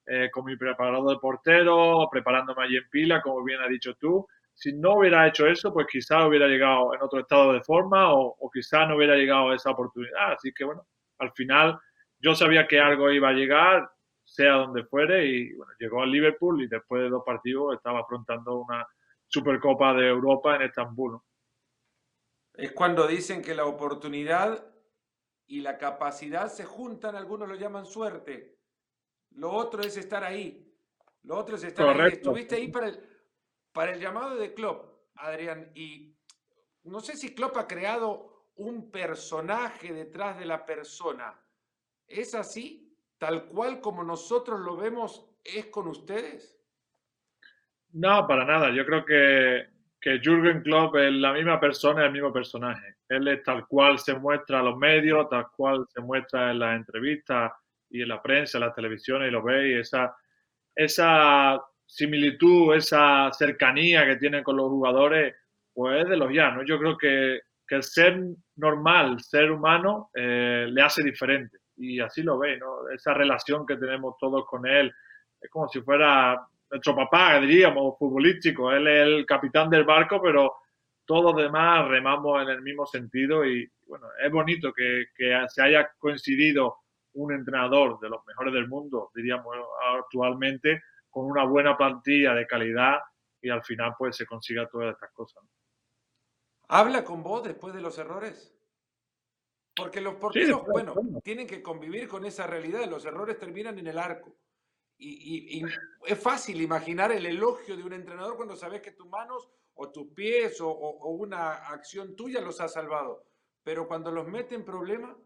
eh, 0.06 0.28
con 0.32 0.44
mi 0.44 0.56
preparador 0.56 1.08
de 1.08 1.20
portero, 1.20 2.08
preparándome 2.10 2.64
allí 2.64 2.76
en 2.76 2.88
pila, 2.90 3.22
como 3.22 3.44
bien 3.44 3.60
has 3.60 3.68
dicho 3.68 3.94
tú. 3.94 4.26
Si 4.60 4.74
no 4.74 4.96
hubiera 4.96 5.26
hecho 5.26 5.46
eso, 5.46 5.72
pues 5.72 5.86
quizás 5.90 6.28
hubiera 6.28 6.46
llegado 6.46 6.94
en 6.94 7.00
otro 7.00 7.20
estado 7.20 7.54
de 7.54 7.62
forma 7.62 8.12
o, 8.12 8.36
o 8.38 8.50
quizás 8.50 8.86
no 8.86 8.96
hubiera 8.96 9.16
llegado 9.16 9.48
a 9.48 9.56
esa 9.56 9.70
oportunidad. 9.70 10.34
Así 10.34 10.52
que 10.52 10.64
bueno, 10.64 10.86
al 11.18 11.32
final 11.32 11.80
yo 12.18 12.34
sabía 12.34 12.68
que 12.68 12.78
algo 12.78 13.10
iba 13.10 13.30
a 13.30 13.32
llegar, 13.32 13.90
sea 14.22 14.52
donde 14.56 14.84
fuere, 14.84 15.24
y 15.24 15.54
bueno, 15.54 15.72
llegó 15.78 16.02
al 16.02 16.10
Liverpool 16.10 16.62
y 16.62 16.68
después 16.68 17.00
de 17.00 17.08
dos 17.08 17.22
partidos 17.24 17.74
estaba 17.74 18.00
afrontando 18.00 18.58
una 18.58 18.86
Supercopa 19.26 19.94
de 19.94 20.08
Europa 20.08 20.56
en 20.56 20.62
Estambul. 20.62 21.18
Es 22.52 22.72
cuando 22.72 23.06
dicen 23.06 23.40
que 23.40 23.54
la 23.54 23.64
oportunidad 23.64 24.62
y 25.46 25.62
la 25.62 25.78
capacidad 25.78 26.48
se 26.48 26.66
juntan, 26.66 27.16
algunos 27.16 27.48
lo 27.48 27.54
llaman 27.54 27.86
suerte. 27.86 28.58
Lo 29.30 29.52
otro 29.52 29.80
es 29.80 29.96
estar 29.96 30.22
ahí. 30.22 30.70
Lo 31.22 31.38
otro 31.38 31.56
es 31.56 31.64
estar 31.64 31.98
ahí. 31.98 32.12
Estuviste 32.12 32.56
ahí 32.56 32.68
para 32.68 32.88
el, 32.88 33.09
para 33.72 33.92
el 33.92 34.00
llamado 34.00 34.36
de 34.36 34.54
Klopp, 34.54 34.84
Adrián, 35.14 35.70
y 35.74 36.16
no 36.84 37.00
sé 37.00 37.16
si 37.16 37.34
Klopp 37.34 37.56
ha 37.56 37.66
creado 37.66 38.48
un 38.56 38.90
personaje 38.90 39.92
detrás 39.92 40.38
de 40.38 40.46
la 40.46 40.64
persona. 40.64 41.34
¿Es 42.06 42.34
así? 42.34 42.94
Tal 43.18 43.46
cual 43.46 43.80
como 43.80 44.02
nosotros 44.02 44.60
lo 44.60 44.76
vemos, 44.76 45.30
¿es 45.44 45.66
con 45.66 45.88
ustedes? 45.88 46.58
No, 47.92 48.26
para 48.26 48.44
nada. 48.44 48.70
Yo 48.70 48.84
creo 48.84 49.04
que, 49.04 49.66
que 50.00 50.20
Jürgen 50.22 50.62
Klopp 50.62 50.96
es 50.96 51.12
la 51.12 51.32
misma 51.32 51.60
persona, 51.60 52.06
el 52.06 52.12
mismo 52.12 52.32
personaje. 52.32 52.96
Él 53.08 53.26
es 53.28 53.42
tal 53.42 53.66
cual 53.66 53.98
se 53.98 54.14
muestra 54.14 54.60
a 54.60 54.62
los 54.62 54.76
medios, 54.76 55.28
tal 55.28 55.48
cual 55.56 55.86
se 55.88 56.00
muestra 56.00 56.50
en 56.50 56.60
las 56.60 56.76
entrevistas 56.76 57.52
y 57.90 58.02
en 58.02 58.08
la 58.08 58.22
prensa, 58.22 58.58
en 58.58 58.64
las 58.64 58.74
televisiones, 58.74 59.28
y 59.28 59.32
lo 59.32 59.42
veis, 59.42 59.80
esa, 59.80 60.16
esa 60.74 61.60
similitud, 61.90 62.74
esa 62.74 63.30
cercanía 63.32 64.06
que 64.06 64.16
tiene 64.16 64.42
con 64.42 64.56
los 64.56 64.68
jugadores, 64.68 65.34
pues 65.74 66.02
es 66.02 66.08
de 66.08 66.16
los 66.16 66.30
llanos. 66.30 66.64
Yo 66.66 66.78
creo 66.78 66.96
que, 66.96 67.40
que 67.66 67.74
el 67.74 67.82
ser 67.82 68.20
normal, 68.56 69.20
ser 69.20 69.50
humano, 69.50 70.10
eh, 70.14 70.66
le 70.70 70.82
hace 70.82 71.02
diferente. 71.02 71.58
Y 71.76 72.00
así 72.00 72.22
lo 72.22 72.38
veis, 72.38 72.60
¿no? 72.60 72.88
Esa 72.90 73.12
relación 73.14 73.66
que 73.66 73.76
tenemos 73.76 74.14
todos 74.18 74.46
con 74.46 74.66
él, 74.66 74.92
es 75.40 75.50
como 75.50 75.68
si 75.68 75.80
fuera 75.80 76.40
nuestro 76.70 76.94
papá, 76.94 77.40
diríamos, 77.40 77.98
futbolístico. 77.98 78.70
Él 78.70 78.86
es 78.86 79.06
el 79.06 79.26
capitán 79.26 79.68
del 79.68 79.84
barco, 79.84 80.22
pero 80.22 80.54
todos 81.04 81.34
los 81.34 81.42
demás 81.42 81.88
remamos 81.88 82.42
en 82.42 82.50
el 82.50 82.62
mismo 82.62 82.86
sentido 82.86 83.44
y 83.44 83.68
bueno, 83.88 84.06
es 84.22 84.30
bonito 84.30 84.72
que, 84.72 85.06
que 85.16 85.36
se 85.48 85.62
haya 85.62 85.90
coincidido 85.98 86.76
un 87.14 87.32
entrenador 87.32 87.98
de 87.98 88.10
los 88.10 88.24
mejores 88.26 88.54
del 88.54 88.68
mundo, 88.68 89.10
diríamos 89.12 89.56
actualmente, 89.98 90.80
con 91.10 91.26
una 91.26 91.44
buena 91.44 91.76
plantilla 91.76 92.34
de 92.34 92.46
calidad 92.46 92.98
y 93.42 93.50
al 93.50 93.62
final 93.62 93.94
pues 93.98 94.16
se 94.16 94.26
consiga 94.26 94.68
todas 94.68 94.94
estas 94.94 95.12
cosas. 95.12 95.42
¿Habla 96.68 97.04
con 97.04 97.22
vos 97.22 97.42
después 97.42 97.74
de 97.74 97.80
los 97.80 97.98
errores? 97.98 98.56
Porque 99.74 100.00
los 100.00 100.14
porteros, 100.14 100.64
bueno, 100.66 100.94
tienen 101.22 101.46
que 101.46 101.62
convivir 101.62 102.08
con 102.08 102.24
esa 102.24 102.46
realidad, 102.46 102.88
los 102.88 103.04
errores 103.04 103.38
terminan 103.38 103.78
en 103.78 103.86
el 103.86 103.98
arco. 103.98 104.36
Y, 105.02 105.62
es 106.04 106.22
fácil 106.22 106.60
imaginar 106.60 107.10
el 107.10 107.24
elogio 107.24 107.74
de 107.74 107.82
un 107.82 107.94
entrenador 107.94 108.36
cuando 108.36 108.54
sabes 108.54 108.82
que 108.82 108.92
tus 108.92 109.08
manos 109.08 109.48
o 109.74 109.90
tus 109.90 110.12
pies 110.12 110.60
o, 110.60 110.68
o 110.68 111.10
una 111.12 111.52
acción 111.68 112.14
tuya 112.14 112.40
los 112.40 112.60
ha 112.60 112.68
salvado. 112.68 113.24
Pero 113.62 113.88
cuando 113.88 114.10
los 114.10 114.28
mete 114.28 114.54
en 114.54 114.64
problemas, 114.64 115.16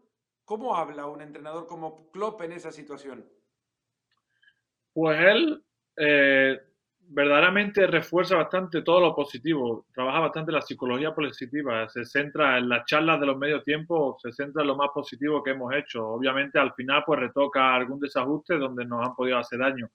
¿Cómo 0.45 0.75
habla 0.75 1.07
un 1.07 1.21
entrenador 1.21 1.65
como 1.65 2.11
Klopp 2.11 2.43
en 2.43 2.53
esa 2.53 2.71
situación? 2.71 3.27
Pues 4.93 5.19
él 5.19 5.65
eh, 5.97 6.59
verdaderamente 7.07 7.85
refuerza 7.87 8.35
bastante 8.35 8.81
todo 8.81 8.99
lo 8.99 9.15
positivo, 9.15 9.85
trabaja 9.93 10.21
bastante 10.21 10.51
la 10.51 10.61
psicología 10.61 11.13
positiva, 11.13 11.87
se 11.87 12.03
centra 12.05 12.57
en 12.57 12.69
las 12.69 12.85
charlas 12.85 13.19
de 13.19 13.27
los 13.27 13.37
medios 13.37 13.63
tiempos, 13.63 14.21
se 14.21 14.31
centra 14.31 14.63
en 14.63 14.69
lo 14.69 14.75
más 14.75 14.89
positivo 14.93 15.43
que 15.43 15.51
hemos 15.51 15.73
hecho. 15.73 16.07
Obviamente 16.07 16.59
al 16.59 16.73
final 16.73 17.03
pues 17.05 17.19
retoca 17.19 17.75
algún 17.75 17.99
desajuste 17.99 18.57
donde 18.57 18.85
nos 18.85 19.07
han 19.07 19.15
podido 19.15 19.37
hacer 19.37 19.59
daño, 19.59 19.89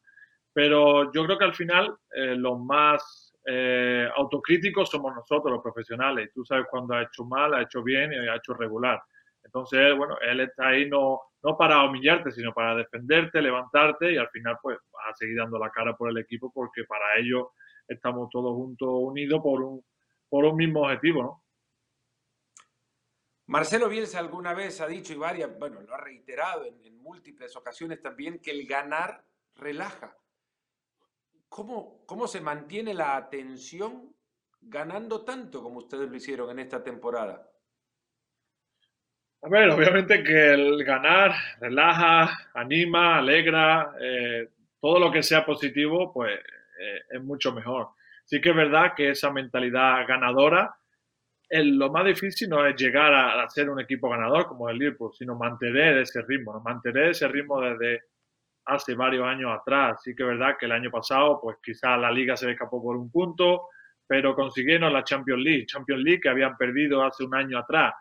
pero 0.53 1.13
yo 1.13 1.25
creo 1.25 1.39
que 1.39 1.45
al 1.45 1.55
final 1.55 1.97
eh, 2.15 2.37
los 2.37 2.59
más 2.61 3.35
eh, 3.47 4.09
autocríticos 4.17 4.91
somos 4.91 5.15
nosotros, 5.15 5.53
los 5.53 5.63
profesionales. 5.63 6.31
Tú 6.33 6.45
sabes 6.45 6.67
cuando 6.71 6.95
ha 6.95 7.03
hecho 7.03 7.25
mal, 7.25 7.55
ha 7.55 7.63
hecho 7.63 7.83
bien 7.83 8.13
y 8.13 8.17
ha 8.29 8.37
hecho 8.37 8.55
regular. 8.55 9.03
Entonces, 9.43 9.97
bueno, 9.97 10.17
él 10.21 10.41
está 10.41 10.69
ahí 10.69 10.89
no, 10.89 11.21
no 11.43 11.57
para 11.57 11.85
humillarte, 11.85 12.31
sino 12.31 12.53
para 12.53 12.77
defenderte, 12.77 13.41
levantarte 13.41 14.13
y 14.13 14.17
al 14.17 14.29
final 14.31 14.59
pues 14.63 14.79
a 14.79 15.15
seguir 15.15 15.37
dando 15.39 15.59
la 15.59 15.71
cara 15.71 15.97
por 15.97 16.11
el 16.11 16.19
equipo 16.19 16.53
porque 16.53 16.85
para 16.85 17.17
ello 17.19 17.53
estamos 17.89 18.29
todos 18.31 18.55
juntos 18.55 18.89
unidos 18.93 19.41
por 19.43 19.63
un, 19.63 19.85
por 20.29 20.45
un 20.45 20.57
mismo 20.57 20.83
objetivo, 20.83 21.23
¿no? 21.23 21.45
Marcelo 23.47 23.89
Bielsa 23.89 24.21
alguna 24.21 24.55
vez 24.55 24.81
ha 24.81 24.87
dicho 24.87 25.13
y 25.13 25.17
varias, 25.17 25.59
bueno, 25.59 25.81
lo 25.81 25.93
ha 25.93 25.99
reiterado 25.99 26.67
en, 26.67 26.85
en 26.85 27.03
múltiples 27.03 27.57
ocasiones 27.57 28.01
también, 28.01 28.39
que 28.39 28.53
el 28.53 28.65
ganar 28.65 29.25
relaja. 29.57 30.17
¿Cómo, 31.49 32.07
¿Cómo 32.07 32.29
se 32.29 32.41
mantiene 32.41 32.95
la 32.95 33.17
atención 33.17 34.15
ganando 34.61 35.25
tanto 35.25 35.65
como 35.65 35.79
ustedes 35.79 36.09
lo 36.09 36.17
hicieron 36.17 36.51
en 36.51 36.61
esta 36.61 36.85
temporada? 36.85 37.51
A 39.43 39.49
ver, 39.49 39.71
obviamente 39.71 40.23
que 40.23 40.53
el 40.53 40.85
ganar 40.85 41.33
relaja, 41.61 42.51
anima, 42.53 43.19
alegra, 43.19 43.93
eh, 43.99 44.49
todo 44.79 44.99
lo 45.01 45.11
que 45.11 45.23
sea 45.23 45.47
positivo, 45.47 46.13
pues 46.13 46.39
eh, 46.39 47.01
es 47.11 47.23
mucho 47.23 47.53
mejor. 47.53 47.89
Sí 48.25 48.39
que 48.41 48.51
es 48.51 48.57
verdad 48.57 48.93
que 48.95 49.11
esa 49.11 49.31
mentalidad 49.33 50.07
ganadora, 50.07 50.75
lo 51.51 51.91
más 51.91 52.05
difícil 52.05 52.49
no 52.49 52.65
es 52.67 52.77
llegar 52.77 53.13
a, 53.13 53.49
ser 53.49 53.71
un 53.71 53.81
equipo 53.81 54.09
ganador 54.09 54.47
como 54.47 54.69
el 54.69 54.79
Liverpool, 54.79 55.13
sino 55.13 55.35
mantener 55.35 55.99
ese 55.99 56.23
ritmo, 56.23 56.61
mantener 56.61 57.09
ese 57.09 57.27
ritmo 57.27 57.61
desde 57.61 58.03
hace 58.67 58.95
varios 58.95 59.27
años 59.27 59.51
atrás. 59.59 60.03
Sí 60.03 60.15
que 60.15 60.23
es 60.23 60.29
verdad 60.29 60.57
que 60.59 60.67
el 60.67 60.73
año 60.73 60.91
pasado, 60.91 61.41
pues 61.41 61.57
quizás 61.63 61.99
la 61.99 62.11
liga 62.11 62.37
se 62.37 62.51
escapó 62.51 62.81
por 62.83 62.97
un 62.97 63.11
punto, 63.11 63.69
pero 64.07 64.35
consiguieron 64.35 64.93
la 64.93 65.03
Champions 65.03 65.43
League, 65.43 65.67
Champions 65.67 66.03
League 66.03 66.21
que 66.21 66.29
habían 66.29 66.57
perdido 66.57 67.03
hace 67.03 67.25
un 67.25 67.35
año 67.35 67.59
atrás. 67.59 67.95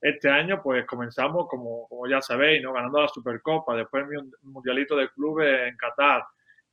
Este 0.00 0.30
año, 0.30 0.62
pues 0.62 0.86
comenzamos, 0.86 1.46
como, 1.46 1.86
ya 2.08 2.22
sabéis, 2.22 2.62
¿no? 2.62 2.72
ganando 2.72 3.02
la 3.02 3.08
Supercopa, 3.08 3.76
después 3.76 4.06
el 4.10 4.30
Mundialito 4.42 4.96
de 4.96 5.10
Clubes 5.10 5.68
en 5.68 5.76
Qatar 5.76 6.22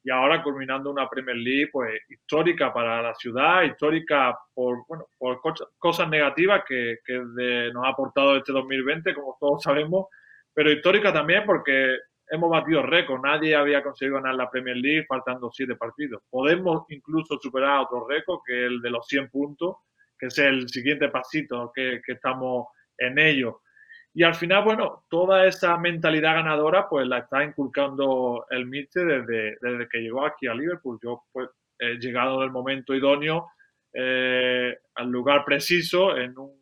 y 0.01 0.09
ahora 0.09 0.41
culminando 0.41 0.89
una 0.89 1.09
Premier 1.09 1.35
League 1.35 1.69
pues 1.69 1.99
histórica 2.07 2.71
para 2.71 3.01
la 3.01 3.13
ciudad, 3.15 3.63
histórica 3.63 4.37
por, 4.53 4.85
bueno, 4.87 5.07
por 5.17 5.41
cosas 5.77 6.07
negativas 6.07 6.63
que, 6.65 6.99
nos 7.73 7.85
ha 7.85 7.89
aportado 7.89 8.37
este 8.37 8.53
2020, 8.53 9.13
como 9.13 9.35
todos 9.37 9.63
sabemos, 9.63 10.05
pero 10.53 10.71
histórica 10.71 11.11
también 11.11 11.43
porque 11.45 11.97
hemos 12.29 12.49
batido 12.49 12.83
récord. 12.83 13.21
Nadie 13.21 13.53
había 13.53 13.83
conseguido 13.83 14.15
ganar 14.15 14.35
la 14.35 14.49
Premier 14.49 14.77
League 14.77 15.05
faltando 15.05 15.51
siete 15.51 15.75
partidos. 15.75 16.23
Podemos 16.29 16.85
incluso 16.87 17.37
superar 17.41 17.81
otro 17.81 18.07
récord, 18.07 18.39
que 18.45 18.53
es 18.53 18.71
el 18.71 18.81
de 18.81 18.89
los 18.89 19.05
100 19.07 19.29
puntos, 19.29 19.75
que 20.17 20.27
es 20.27 20.37
el 20.37 20.69
siguiente 20.69 21.09
pasito 21.09 21.73
que 21.75 21.99
estamos 22.07 22.67
en 22.97 23.19
ello. 23.19 23.61
Y 24.13 24.23
al 24.23 24.35
final, 24.35 24.63
bueno, 24.63 25.05
toda 25.09 25.45
esa 25.45 25.77
mentalidad 25.77 26.35
ganadora 26.35 26.89
pues 26.89 27.07
la 27.07 27.19
está 27.19 27.43
inculcando 27.43 28.45
el 28.49 28.65
Mister 28.65 29.05
desde, 29.05 29.57
desde 29.61 29.87
que 29.89 29.99
llegó 29.99 30.25
aquí 30.25 30.47
a 30.47 30.55
Liverpool. 30.55 30.99
Yo 31.03 31.23
pues 31.31 31.49
he 31.77 31.99
llegado 31.99 32.43
el 32.43 32.51
momento 32.51 32.95
idóneo 32.95 33.51
eh, 33.93 34.77
al 34.95 35.09
lugar 35.09 35.45
preciso 35.45 36.17
en 36.17 36.37
un, 36.37 36.57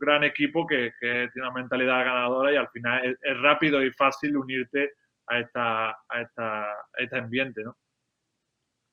gran 0.00 0.22
equipo 0.22 0.64
que, 0.64 0.92
que, 1.00 1.28
tiene 1.32 1.48
una 1.48 1.52
mentalidad 1.52 2.04
ganadora 2.04 2.52
y 2.52 2.56
al 2.56 2.68
final 2.68 3.18
es, 3.20 3.40
rápido 3.40 3.82
y 3.82 3.90
fácil 3.90 4.36
unirte 4.36 4.92
a, 5.26 5.40
esta, 5.40 5.90
a, 5.90 6.22
esta, 6.22 6.70
a 6.70 6.76
este 6.98 7.18
ambiente, 7.18 7.64
¿no? 7.64 7.76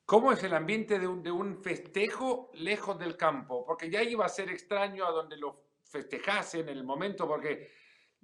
¿Cómo 0.06 0.32
es 0.32 0.44
el 0.44 0.54
ambiente 0.54 1.00
de 1.00 1.08
un, 1.08 1.24
de 1.24 1.32
un 1.32 1.62
festejo 1.64 2.52
lejos 2.56 2.98
del 2.98 3.18
campo? 3.18 3.66
Porque 3.66 3.90
ya 3.90 4.04
iba 4.04 4.26
a 4.26 4.30
ser 4.30 4.50
extraño 4.50 5.06
a 5.06 5.12
donde 5.12 5.38
los 5.38 5.56
festejasen 5.96 6.70
en 6.70 6.78
el 6.78 6.84
momento, 6.84 7.28
porque 7.28 7.70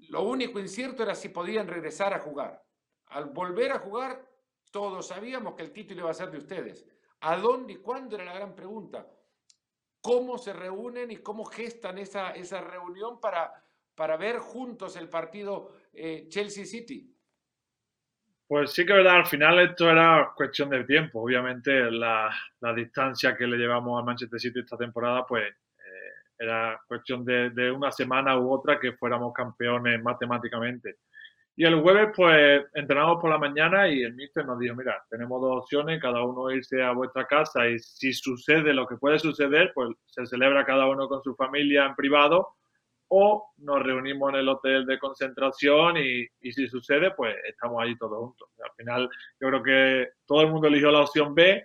lo 0.09 0.23
único 0.23 0.59
incierto 0.59 1.03
era 1.03 1.15
si 1.15 1.29
podían 1.29 1.67
regresar 1.67 2.13
a 2.13 2.19
jugar. 2.19 2.61
Al 3.07 3.25
volver 3.25 3.71
a 3.71 3.79
jugar, 3.79 4.27
todos 4.71 5.07
sabíamos 5.07 5.55
que 5.55 5.63
el 5.63 5.71
título 5.71 6.01
iba 6.01 6.11
a 6.11 6.13
ser 6.13 6.31
de 6.31 6.37
ustedes. 6.37 6.85
¿A 7.21 7.37
dónde 7.37 7.73
y 7.73 7.77
cuándo 7.77 8.15
era 8.15 8.25
la 8.25 8.33
gran 8.33 8.55
pregunta? 8.55 9.07
cómo 10.01 10.37
se 10.37 10.51
reúnen 10.51 11.11
y 11.11 11.17
cómo 11.17 11.45
gestan 11.45 11.97
esa, 11.99 12.31
esa 12.31 12.61
reunión 12.61 13.19
para, 13.21 13.53
para 13.95 14.17
ver 14.17 14.39
juntos 14.39 14.95
el 14.97 15.07
partido 15.07 15.75
eh, 15.93 16.25
Chelsea 16.27 16.65
City. 16.65 17.07
Pues 18.47 18.73
sí 18.73 18.85
que 18.85 18.91
verdad, 18.91 19.15
al 19.15 19.25
final 19.27 19.59
esto 19.59 19.89
era 19.89 20.33
cuestión 20.35 20.69
de 20.69 20.83
tiempo. 20.83 21.21
Obviamente 21.21 21.89
la, 21.89 22.29
la 22.59 22.73
distancia 22.73 23.37
que 23.37 23.47
le 23.47 23.57
llevamos 23.57 24.01
a 24.01 24.03
Manchester 24.03 24.39
City 24.39 24.59
esta 24.59 24.75
temporada, 24.75 25.25
pues 25.25 25.55
era 26.41 26.81
cuestión 26.87 27.23
de, 27.23 27.51
de, 27.51 27.71
una 27.71 27.91
semana 27.91 28.37
u 28.37 28.51
otra 28.51 28.79
que 28.79 28.93
fuéramos 28.93 29.31
campeones 29.33 30.01
matemáticamente. 30.01 30.97
Y 31.55 31.65
el 31.65 31.79
jueves, 31.81 32.09
pues, 32.15 32.63
entrenamos 32.73 33.21
por 33.21 33.29
la 33.29 33.37
mañana 33.37 33.87
y 33.87 34.01
el 34.01 34.15
míster 34.15 34.45
nos 34.45 34.57
dijo, 34.57 34.75
mira, 34.75 35.03
tenemos 35.09 35.39
dos 35.39 35.63
opciones, 35.63 36.01
cada 36.01 36.23
uno 36.23 36.49
irse 36.49 36.81
a 36.81 36.93
vuestra 36.93 37.27
casa 37.27 37.67
y 37.67 37.77
si 37.77 38.13
sucede 38.13 38.73
lo 38.73 38.87
que 38.87 38.95
puede 38.95 39.19
suceder, 39.19 39.71
pues 39.75 39.89
se 40.07 40.25
celebra 40.25 40.65
cada 40.65 40.87
uno 40.87 41.07
con 41.07 41.21
su 41.21 41.35
familia 41.35 41.85
en 41.85 41.95
privado 41.95 42.55
o 43.09 43.51
nos 43.57 43.83
reunimos 43.83 44.31
en 44.31 44.39
el 44.39 44.49
hotel 44.49 44.85
de 44.85 44.97
concentración 44.97 45.97
y, 45.97 46.25
y 46.39 46.53
si 46.53 46.67
sucede, 46.69 47.11
pues 47.11 47.35
estamos 47.47 47.83
allí 47.83 47.97
todos 47.97 48.17
juntos. 48.17 48.49
Al 48.63 48.71
final, 48.77 49.09
yo 49.39 49.47
creo 49.49 49.63
que 49.63 50.09
todo 50.25 50.41
el 50.41 50.47
mundo 50.47 50.67
eligió 50.67 50.89
la 50.89 51.01
opción 51.01 51.35
B 51.35 51.61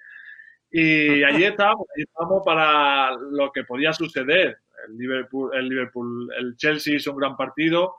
y 0.71 1.23
allí 1.25 1.45
estábamos, 1.45 1.87
allí 1.95 2.02
estábamos 2.02 2.42
para 2.45 3.12
lo 3.12 3.50
que 3.52 3.64
podía 3.64 3.92
suceder. 3.92 4.59
El 4.87 4.97
Liverpool, 4.97 5.50
el 5.54 5.68
Liverpool, 5.68 6.28
el 6.37 6.56
Chelsea 6.56 6.97
hizo 6.97 7.12
un 7.12 7.18
gran 7.18 7.37
partido 7.37 7.97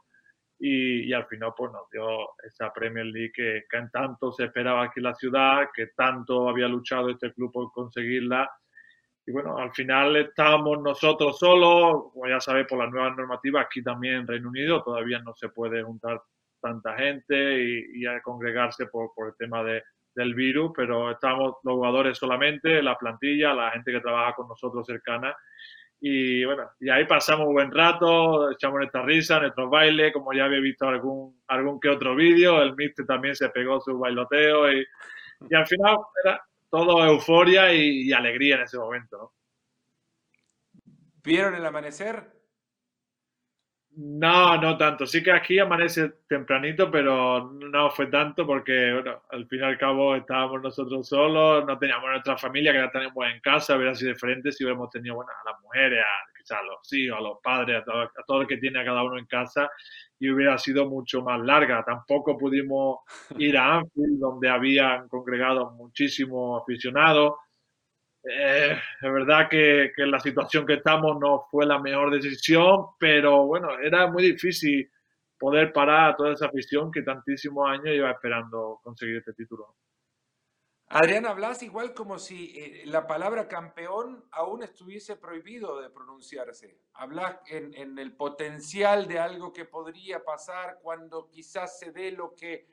y, 0.59 1.13
al 1.13 1.25
final 1.27 1.53
pues 1.55 1.71
nos 1.71 1.89
dio 1.91 2.07
esa 2.43 2.73
Premier 2.73 3.05
League 3.05 3.31
que, 3.33 3.63
tanto 3.91 4.31
se 4.31 4.45
esperaba 4.45 4.83
aquí 4.83 4.99
en 4.99 5.03
la 5.03 5.15
ciudad, 5.15 5.69
que 5.73 5.87
tanto 5.95 6.49
había 6.49 6.67
luchado 6.67 7.09
este 7.09 7.31
club 7.33 7.51
por 7.51 7.71
conseguirla 7.71 8.49
y 9.25 9.31
bueno, 9.31 9.57
al 9.57 9.71
final 9.73 10.15
estábamos 10.15 10.81
nosotros 10.81 11.37
solos, 11.37 12.13
como 12.13 12.27
ya 12.27 12.39
sabéis, 12.39 12.65
por 12.65 12.79
las 12.79 12.89
nuevas 12.89 13.15
normativas, 13.17 13.65
aquí 13.65 13.83
también 13.83 14.15
en 14.15 14.27
Reino 14.27 14.47
Unido 14.47 14.81
todavía 14.81 15.19
no 15.19 15.33
se 15.35 15.49
puede 15.49 15.83
juntar 15.83 16.21
tanta 16.61 16.95
gente 16.95 17.61
y, 17.61 18.05
congregarse 18.23 18.87
por, 18.87 19.11
por 19.13 19.27
el 19.27 19.35
tema 19.37 19.63
de, 19.63 19.83
del 20.17 20.33
virus, 20.33 20.71
pero 20.75 21.11
estábamos 21.11 21.57
los 21.63 21.75
jugadores 21.75 22.17
solamente, 22.17 22.81
la 22.81 22.97
plantilla, 22.97 23.53
la 23.53 23.71
gente 23.71 23.91
que 23.91 23.99
trabaja 23.99 24.33
con 24.33 24.47
nosotros 24.47 24.85
cercana. 24.85 25.35
Y 25.99 26.45
bueno, 26.45 26.69
y 26.79 26.89
ahí 26.89 27.05
pasamos 27.05 27.47
un 27.47 27.53
buen 27.53 27.71
rato, 27.71 28.51
echamos 28.51 28.77
nuestra 28.77 29.01
risa, 29.01 29.39
nuestros 29.39 29.69
bailes, 29.69 30.13
como 30.13 30.31
ya 30.31 30.45
había 30.45 30.59
visto 30.59 30.87
algún, 30.87 31.41
algún 31.47 31.79
que 31.79 31.89
otro 31.89 32.15
vídeo, 32.15 32.61
el 32.61 32.75
Mister 32.75 33.05
también 33.05 33.35
se 33.35 33.49
pegó 33.49 33.79
su 33.81 33.97
bailoteo 33.97 34.71
y, 34.71 34.85
y 35.49 35.55
al 35.55 35.65
final 35.65 35.97
era, 36.23 36.41
todo 36.69 37.03
euforia 37.03 37.73
y, 37.73 38.09
y, 38.09 38.13
alegría 38.13 38.57
en 38.57 38.61
ese 38.61 38.77
momento. 38.77 39.17
¿no? 39.17 39.33
¿Vieron 41.23 41.55
el 41.55 41.65
amanecer? 41.65 42.36
No, 43.99 44.55
no 44.61 44.77
tanto. 44.77 45.07
Sí 45.07 45.23
que 45.23 45.31
aquí 45.31 45.57
amanece 45.57 46.07
tempranito, 46.27 46.91
pero 46.91 47.49
no 47.51 47.89
fue 47.89 48.05
tanto 48.07 48.45
porque, 48.45 48.93
bueno, 48.93 49.23
al 49.31 49.47
fin 49.47 49.59
y 49.61 49.63
al 49.63 49.77
cabo 49.79 50.15
estábamos 50.15 50.61
nosotros 50.61 51.07
solos, 51.09 51.65
no 51.65 51.79
teníamos 51.79 52.07
nuestra 52.11 52.37
familia 52.37 52.71
que 52.73 52.77
la 52.77 52.91
tenemos 52.91 53.25
en 53.25 53.39
casa, 53.41 53.75
hubiera 53.75 53.95
sido 53.95 54.13
diferente 54.13 54.51
si 54.51 54.63
hubiéramos 54.63 54.91
tenido, 54.91 55.15
bueno, 55.15 55.31
a 55.43 55.49
las 55.51 55.59
mujeres, 55.63 55.99
a, 56.03 56.37
quizás 56.37 56.59
a 56.59 56.63
los 56.63 56.93
hijos, 56.93 57.17
a 57.17 57.21
los 57.21 57.37
padres, 57.41 57.81
a 57.81 57.83
todo, 57.83 58.01
a 58.03 58.23
todo 58.27 58.41
el 58.41 58.47
que 58.47 58.57
tiene 58.57 58.79
a 58.81 58.85
cada 58.85 59.03
uno 59.03 59.17
en 59.17 59.25
casa 59.25 59.67
y 60.19 60.29
hubiera 60.29 60.59
sido 60.59 60.87
mucho 60.87 61.23
más 61.23 61.39
larga. 61.41 61.83
Tampoco 61.83 62.37
pudimos 62.37 62.99
ir 63.39 63.57
a 63.57 63.77
Anfield, 63.77 64.19
donde 64.19 64.47
habían 64.47 65.07
congregado 65.07 65.71
muchísimos 65.71 66.61
aficionados. 66.61 67.33
Eh, 68.29 68.77
es 69.01 69.11
verdad 69.13 69.47
que, 69.49 69.91
que, 69.95 70.05
la 70.05 70.19
situación 70.19 70.65
que 70.65 70.75
estamos 70.75 71.17
no 71.19 71.47
fue 71.49 71.65
la 71.65 71.79
mejor 71.79 72.11
decisión, 72.11 72.87
pero 72.99 73.45
bueno, 73.45 73.79
era 73.79 74.07
muy 74.07 74.23
difícil 74.23 74.91
poder 75.37 75.71
parar 75.71 76.11
a 76.11 76.15
toda 76.15 76.33
esa 76.33 76.47
afición 76.47 76.91
que 76.91 77.03
tantísimos 77.03 77.69
años 77.69 77.95
iba 77.95 78.11
esperando 78.11 78.79
conseguir 78.83 79.17
este 79.17 79.33
título. 79.33 79.75
Adrián, 80.89 81.25
hablas 81.25 81.63
igual 81.63 81.93
como 81.93 82.17
si 82.17 82.57
eh, 82.57 82.83
la 82.85 83.07
palabra 83.07 83.47
campeón 83.47 84.25
aún 84.31 84.63
estuviese 84.63 85.17
prohibido 85.17 85.81
de 85.81 85.89
pronunciarse. 85.89 86.79
Hablas 86.93 87.39
en, 87.47 87.73
en, 87.73 87.99
el 87.99 88.15
potencial 88.15 89.05
de 89.05 89.19
algo 89.19 89.51
que 89.51 89.65
podría 89.65 90.23
pasar 90.23 90.79
cuando 90.81 91.29
quizás 91.29 91.77
se 91.77 91.91
dé 91.91 92.13
lo 92.13 92.33
que 92.35 92.69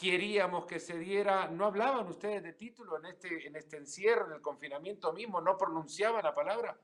queríamos 0.00 0.66
que 0.66 0.78
se 0.78 0.98
diera. 0.98 1.48
¿No 1.48 1.66
hablaban 1.66 2.06
ustedes 2.06 2.42
de 2.42 2.52
título 2.52 2.98
en 2.98 3.06
este, 3.06 3.46
en 3.46 3.56
este 3.56 3.76
encierro, 3.76 4.26
en 4.26 4.34
el 4.34 4.40
confinamiento 4.40 5.12
mismo? 5.12 5.40
¿No 5.40 5.56
pronunciaban 5.56 6.22
la 6.22 6.34
palabra? 6.34 6.76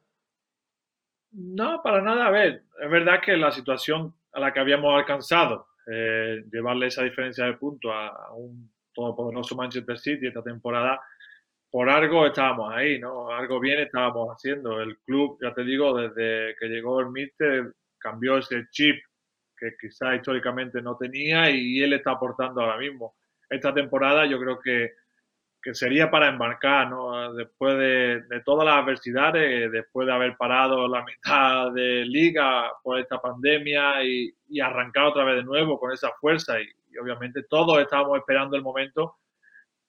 No, 1.33 1.83
para 1.83 2.01
nada. 2.01 2.27
A 2.27 2.31
ver, 2.31 2.65
es 2.81 2.91
verdad 2.91 3.21
que 3.25 3.37
la 3.37 3.51
situación 3.51 4.15
a 4.33 4.41
la 4.41 4.53
que 4.53 4.61
habíamos 4.61 4.95
alcanzado, 4.95 5.69
eh, 5.87 6.45
llevarle 6.51 6.87
esa 6.87 7.03
diferencia 7.03 7.45
de 7.47 7.55
puntos 7.55 7.91
a, 7.93 8.09
a 8.09 8.33
un 8.35 8.73
todopoderoso 8.93 9.57
Manchester 9.57 9.99
City 9.99 10.29
esta 10.29 10.43
temporada, 10.43 11.01
por 11.71 11.91
algo 11.91 12.25
estábamos 12.25 12.73
ahí, 12.73 13.01
¿no? 13.01 13.31
Algo 13.31 13.59
bien 13.59 13.81
estábamos 13.81 14.29
haciendo. 14.29 14.81
El 14.81 14.97
club, 14.99 15.39
ya 15.43 15.53
te 15.53 15.65
digo, 15.65 15.97
desde 15.97 16.55
que 16.57 16.67
llegó 16.67 17.01
el 17.01 17.11
Mister, 17.11 17.75
cambió 17.99 18.39
ese 18.39 18.69
chip 18.71 18.97
que 19.71 19.89
quizás 19.89 20.17
históricamente 20.17 20.83
no 20.83 20.97
tenía 20.97 21.51
y 21.51 21.83
él 21.83 21.93
está 21.93 22.13
aportando 22.13 22.61
ahora 22.61 22.79
mismo. 22.79 23.15
Esta 23.49 23.73
temporada 23.73 24.27
yo 24.27 24.39
creo 24.39 24.61
que, 24.61 24.93
que 25.63 25.75
sería 25.75 26.11
para 26.11 26.29
embarcar, 26.29 26.91
¿no? 26.91 27.33
Después 27.35 27.79
de, 27.79 28.43
todas 28.45 28.67
las 28.67 28.83
adversidades, 28.83 29.73
después 29.73 30.07
de 30.07 30.13
haber 30.13 30.37
parado 30.37 30.87
la 30.89 31.03
mitad 31.05 31.73
de 31.73 32.05
liga 32.05 32.71
por 32.83 32.99
esta 32.99 33.19
pandemia 33.19 34.05
y, 34.05 34.35
y 34.49 34.61
arrancar 34.61 35.05
otra 35.05 35.25
vez 35.25 35.37
de 35.37 35.45
nuevo 35.45 35.79
con 35.79 35.93
esa 35.93 36.11
fuerza 36.21 36.61
y, 36.61 36.69
obviamente 37.01 37.43
todos 37.49 37.81
estábamos 37.81 38.19
esperando 38.19 38.57
el 38.57 38.63
momento, 38.63 39.17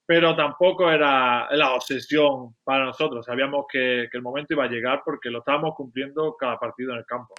pero 0.05 0.35
tampoco 0.35 0.89
era 0.89 1.47
la 1.51 1.73
obsesión 1.73 2.55
para 2.63 2.85
nosotros. 2.85 3.25
Sabíamos 3.25 3.65
que, 3.71 4.07
el 4.11 4.21
momento 4.21 4.53
iba 4.53 4.65
a 4.65 4.69
llegar 4.69 5.01
porque 5.03 5.29
lo 5.29 5.39
estábamos 5.39 5.75
cumpliendo 5.75 6.35
cada 6.37 6.59
partido 6.59 6.93
en 6.93 6.99
el 6.99 7.05
campo. 7.05 7.33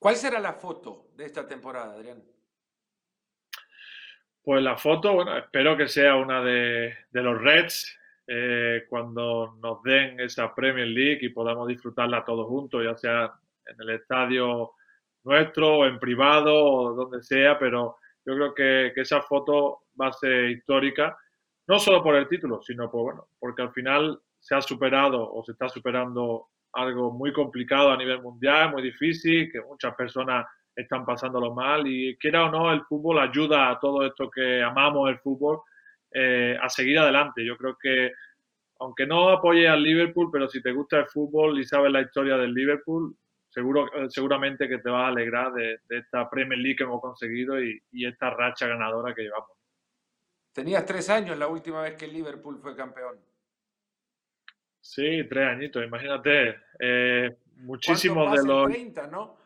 ¿Cuál 0.00 0.16
será 0.16 0.40
la 0.40 0.54
foto 0.54 1.10
de 1.14 1.26
esta 1.26 1.46
temporada, 1.46 1.92
Adrián? 1.92 2.22
Pues 4.42 4.62
la 4.62 4.78
foto, 4.78 5.12
bueno, 5.12 5.36
espero 5.36 5.76
que 5.76 5.88
sea 5.88 6.16
una 6.16 6.42
de, 6.42 6.96
los 7.12 7.38
Reds, 7.38 7.98
eh, 8.26 8.86
cuando 8.88 9.58
nos 9.60 9.82
den 9.82 10.18
esa 10.18 10.54
Premier 10.54 10.86
League 10.86 11.18
y 11.20 11.28
podamos 11.28 11.68
disfrutarla 11.68 12.24
todos 12.24 12.46
juntos, 12.46 12.82
ya 12.82 12.96
sea 12.96 13.30
en 13.66 13.76
el 13.78 13.90
estadio 13.90 14.72
nuestro 15.22 15.80
o 15.80 15.84
en 15.86 15.98
privado 15.98 16.64
o 16.64 16.94
donde 16.94 17.22
sea, 17.22 17.58
pero 17.58 17.98
yo 18.24 18.34
creo 18.36 18.54
que, 18.54 18.92
que, 18.94 19.02
esa 19.02 19.20
foto 19.20 19.82
va 20.00 20.08
a 20.08 20.12
ser 20.14 20.48
histórica, 20.48 21.14
no 21.66 21.78
solo 21.78 22.02
por 22.02 22.14
el 22.14 22.26
título, 22.26 22.62
sino 22.62 22.90
por, 22.90 23.02
bueno, 23.02 23.28
porque 23.38 23.60
al 23.60 23.72
final 23.74 24.18
se 24.38 24.54
ha 24.54 24.62
superado 24.62 25.30
o 25.30 25.44
se 25.44 25.52
está 25.52 25.68
superando 25.68 26.48
algo 26.72 27.10
muy 27.12 27.32
complicado 27.32 27.90
a 27.90 27.96
nivel 27.96 28.20
mundial, 28.22 28.70
muy 28.70 28.82
difícil, 28.82 29.50
que 29.50 29.60
muchas 29.60 29.94
personas 29.94 30.46
están 30.74 31.04
pasándolo 31.04 31.54
mal 31.54 31.86
y 31.86 32.16
quiera 32.16 32.46
o 32.46 32.50
no, 32.50 32.72
el 32.72 32.82
fútbol 32.82 33.18
ayuda 33.18 33.70
a 33.70 33.78
todo 33.78 34.06
esto 34.06 34.30
que 34.30 34.62
amamos 34.62 35.10
el 35.10 35.18
fútbol 35.18 35.60
eh, 36.12 36.56
a 36.60 36.68
seguir 36.68 36.98
adelante. 36.98 37.44
Yo 37.44 37.56
creo 37.56 37.76
que 37.80 38.12
aunque 38.80 39.06
no 39.06 39.28
apoye 39.28 39.68
al 39.68 39.82
Liverpool, 39.82 40.30
pero 40.32 40.48
si 40.48 40.62
te 40.62 40.72
gusta 40.72 41.00
el 41.00 41.06
fútbol 41.06 41.60
y 41.60 41.64
sabes 41.64 41.92
la 41.92 42.00
historia 42.00 42.36
del 42.38 42.54
Liverpool, 42.54 43.14
seguro, 43.50 43.86
eh, 43.94 44.06
seguramente 44.08 44.68
que 44.68 44.78
te 44.78 44.88
va 44.88 45.06
a 45.06 45.08
alegrar 45.08 45.52
de, 45.52 45.80
de, 45.86 45.98
esta 45.98 46.28
Premier 46.30 46.58
League 46.58 46.76
que 46.76 46.84
hemos 46.84 47.00
conseguido 47.00 47.62
y, 47.62 47.78
y, 47.92 48.06
esta 48.06 48.30
racha 48.30 48.66
ganadora 48.66 49.14
que 49.14 49.22
llevamos. 49.22 49.50
Tenías 50.52 50.86
tres 50.86 51.10
años 51.10 51.36
la 51.36 51.46
última 51.46 51.82
vez 51.82 51.94
que 51.94 52.06
el 52.06 52.12
Liverpool 52.14 52.58
fue 52.58 52.74
campeón. 52.74 53.18
Sí, 54.92 55.22
tres 55.28 55.46
añitos, 55.46 55.84
imagínate. 55.84 56.56
Eh, 56.80 57.36
muchísimos 57.58 58.32
de 58.32 58.44
los. 58.44 58.68
30, 58.68 59.06
¿no? 59.06 59.36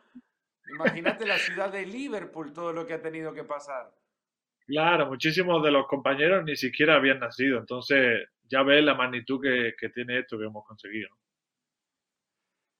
Imagínate 0.73 1.23
la 1.23 1.37
ciudad 1.37 1.71
de 1.71 1.85
Liverpool, 1.85 2.51
todo 2.51 2.73
lo 2.73 2.83
que 2.83 2.93
ha 2.93 3.01
tenido 3.01 3.31
que 3.31 3.43
pasar. 3.43 3.93
Claro, 4.65 5.05
muchísimos 5.05 5.63
de 5.63 5.69
los 5.69 5.85
compañeros 5.85 6.43
ni 6.45 6.55
siquiera 6.55 6.95
habían 6.95 7.19
nacido, 7.19 7.59
entonces 7.59 8.27
ya 8.45 8.63
ves 8.63 8.83
la 8.83 8.95
magnitud 8.95 9.39
que, 9.39 9.75
que 9.79 9.89
tiene 9.89 10.17
esto 10.17 10.35
que 10.39 10.45
hemos 10.45 10.65
conseguido. 10.65 11.09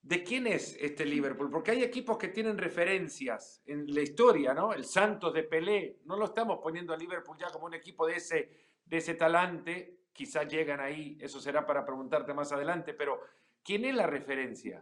¿De 0.02 0.24
quién 0.24 0.48
es 0.48 0.76
este 0.82 1.06
Liverpool? 1.06 1.52
Porque 1.52 1.70
hay 1.70 1.84
equipos 1.84 2.18
que 2.18 2.30
tienen 2.30 2.58
referencias 2.58 3.62
en 3.68 3.86
la 3.94 4.02
historia, 4.02 4.56
¿no? 4.56 4.74
El 4.74 4.86
Santos 4.86 5.36
de 5.36 5.44
Pelé, 5.44 6.00
no 6.06 6.18
lo 6.18 6.26
estamos 6.26 6.58
poniendo 6.64 6.96
a 6.96 6.98
Liverpool 6.98 7.38
ya 7.40 7.52
como 7.52 7.68
un 7.68 7.76
equipo 7.76 8.08
de 8.08 8.16
ese, 8.16 8.50
de 8.84 8.98
ese 8.98 9.14
talante, 9.14 10.05
quizás 10.16 10.48
llegan 10.48 10.80
ahí, 10.80 11.18
eso 11.20 11.40
será 11.40 11.66
para 11.66 11.86
preguntarte 11.86 12.34
más 12.34 12.52
adelante, 12.52 12.94
pero 12.94 13.20
¿quién 13.64 13.86
es 13.86 13.94
la 13.94 14.08
referencia? 14.08 14.82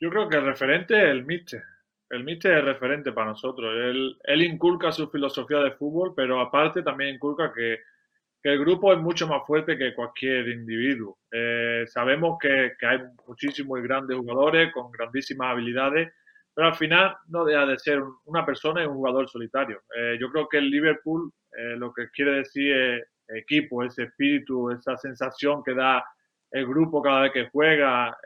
Yo 0.00 0.10
creo 0.10 0.28
que 0.28 0.36
el 0.38 0.46
referente 0.46 0.96
es 0.96 1.10
el 1.10 1.24
Mister. 1.24 1.62
El 2.10 2.24
Mister 2.24 2.58
es 2.58 2.64
referente 2.64 3.12
para 3.12 3.30
nosotros. 3.30 3.72
Él, 3.76 4.42
inculca 4.42 4.90
su 4.92 5.08
filosofía 5.08 5.58
de 5.58 5.72
fútbol, 5.72 6.14
pero 6.16 6.40
aparte 6.40 6.82
también 6.82 7.14
inculca 7.14 7.52
que, 7.52 7.80
que 8.42 8.52
el 8.52 8.60
grupo 8.60 8.92
es 8.92 8.98
mucho 8.98 9.26
más 9.28 9.46
fuerte 9.46 9.76
que 9.76 9.94
cualquier 9.94 10.48
individuo. 10.48 11.18
Eh, 11.30 11.84
sabemos 11.86 12.38
que, 12.40 12.72
que, 12.78 12.86
hay 12.86 12.98
muchísimos 13.26 13.78
y 13.78 13.82
grandes 13.82 14.16
jugadores 14.16 14.72
con 14.72 14.90
grandísimas 14.90 15.52
habilidades, 15.52 16.12
pero 16.54 16.68
al 16.68 16.74
final 16.74 17.16
no 17.28 17.44
deja 17.44 17.66
de 17.66 17.78
ser 17.78 18.02
una 18.24 18.46
persona 18.46 18.82
y 18.82 18.86
un 18.86 18.94
jugador 18.94 19.28
solitario. 19.28 19.82
Eh, 19.96 20.16
yo 20.20 20.30
creo 20.30 20.48
que 20.48 20.58
el 20.58 20.70
Liverpool 20.70 21.32
eh, 21.56 21.76
lo 21.76 21.92
que 21.92 22.10
quiere 22.10 22.32
decir 22.32 22.76
es 22.76 23.08
equipo, 23.28 23.82
ese 23.82 24.04
espíritu, 24.04 24.70
esa 24.70 24.96
sensación 24.96 25.62
que 25.62 25.74
da 25.74 26.04
el 26.50 26.66
grupo 26.66 27.02
cada 27.02 27.22
vez 27.22 27.32
que 27.32 27.48
juega, 27.50 28.16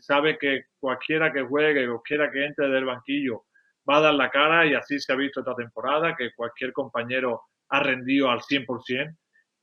sabe 0.00 0.38
que 0.38 0.64
cualquiera 0.80 1.32
que 1.32 1.42
juegue, 1.42 1.86
cualquiera 1.86 2.30
que 2.30 2.46
entre 2.46 2.68
del 2.68 2.86
banquillo, 2.86 3.44
va 3.88 3.96
a 3.96 4.00
dar 4.00 4.14
la 4.14 4.30
cara 4.30 4.66
y 4.66 4.74
así 4.74 4.98
se 4.98 5.12
ha 5.12 5.16
visto 5.16 5.40
esta 5.40 5.54
temporada, 5.54 6.14
que 6.16 6.32
cualquier 6.34 6.72
compañero 6.72 7.42
ha 7.70 7.82
rendido 7.82 8.30
al 8.30 8.40
100%. 8.40 9.16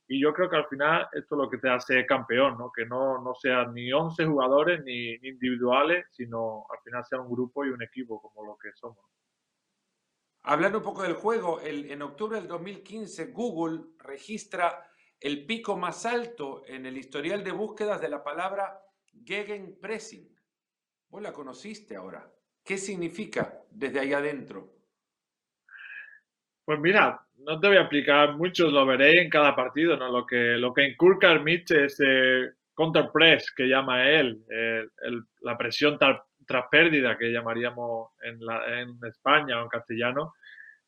Y 0.08 0.20
yo 0.20 0.32
creo 0.32 0.48
que 0.48 0.56
al 0.56 0.68
final 0.68 1.08
esto 1.12 1.34
es 1.34 1.38
lo 1.38 1.50
que 1.50 1.58
te 1.58 1.68
hace 1.68 2.06
campeón, 2.06 2.56
¿no? 2.58 2.70
que 2.72 2.86
no, 2.86 3.20
no 3.20 3.34
sean 3.34 3.74
ni 3.74 3.92
11 3.92 4.24
jugadores 4.24 4.84
ni, 4.84 5.14
individuales, 5.14 6.06
sino 6.12 6.64
al 6.70 6.78
final 6.84 7.04
sea 7.04 7.20
un 7.20 7.30
grupo 7.30 7.64
y 7.64 7.70
un 7.70 7.82
equipo 7.82 8.20
como 8.20 8.46
lo 8.46 8.56
que 8.56 8.70
somos. 8.74 9.04
Hablando 10.48 10.78
un 10.78 10.84
poco 10.84 11.02
del 11.02 11.14
juego, 11.14 11.60
el, 11.60 11.90
en 11.90 12.02
octubre 12.02 12.38
del 12.38 12.46
2015 12.46 13.32
Google 13.32 13.80
registra 13.98 14.88
el 15.18 15.44
pico 15.44 15.76
más 15.76 16.06
alto 16.06 16.62
en 16.68 16.86
el 16.86 16.96
historial 16.96 17.42
de 17.42 17.50
búsquedas 17.50 18.00
de 18.00 18.08
la 18.08 18.22
palabra 18.22 18.80
Gegenpressing. 19.24 20.32
Vos 21.08 21.20
la 21.20 21.32
conociste 21.32 21.96
ahora. 21.96 22.30
¿Qué 22.64 22.78
significa 22.78 23.60
desde 23.72 23.98
ahí 23.98 24.12
adentro? 24.12 24.72
Pues 26.64 26.78
mira, 26.78 27.26
no 27.38 27.58
te 27.58 27.66
voy 27.66 27.78
a 27.78 27.80
explicar 27.80 28.36
mucho, 28.36 28.70
lo 28.70 28.86
veréis 28.86 29.22
en 29.22 29.30
cada 29.30 29.56
partido, 29.56 29.96
¿no? 29.96 30.08
Lo 30.12 30.24
que, 30.24 30.36
lo 30.36 30.72
que 30.72 30.90
inculca 30.90 31.32
el 31.32 31.42
Mitch 31.42 31.72
es 31.72 31.98
eh, 31.98 32.52
counter 32.72 33.10
press, 33.12 33.50
que 33.50 33.64
llama 33.64 34.08
él, 34.08 34.44
la 35.40 35.58
presión 35.58 35.98
tras 36.46 36.66
pérdida, 36.70 37.18
que 37.18 37.32
llamaríamos 37.32 38.10
en, 38.22 38.38
España 39.06 39.58
o 39.58 39.64
en 39.64 39.68
castellano, 39.68 40.34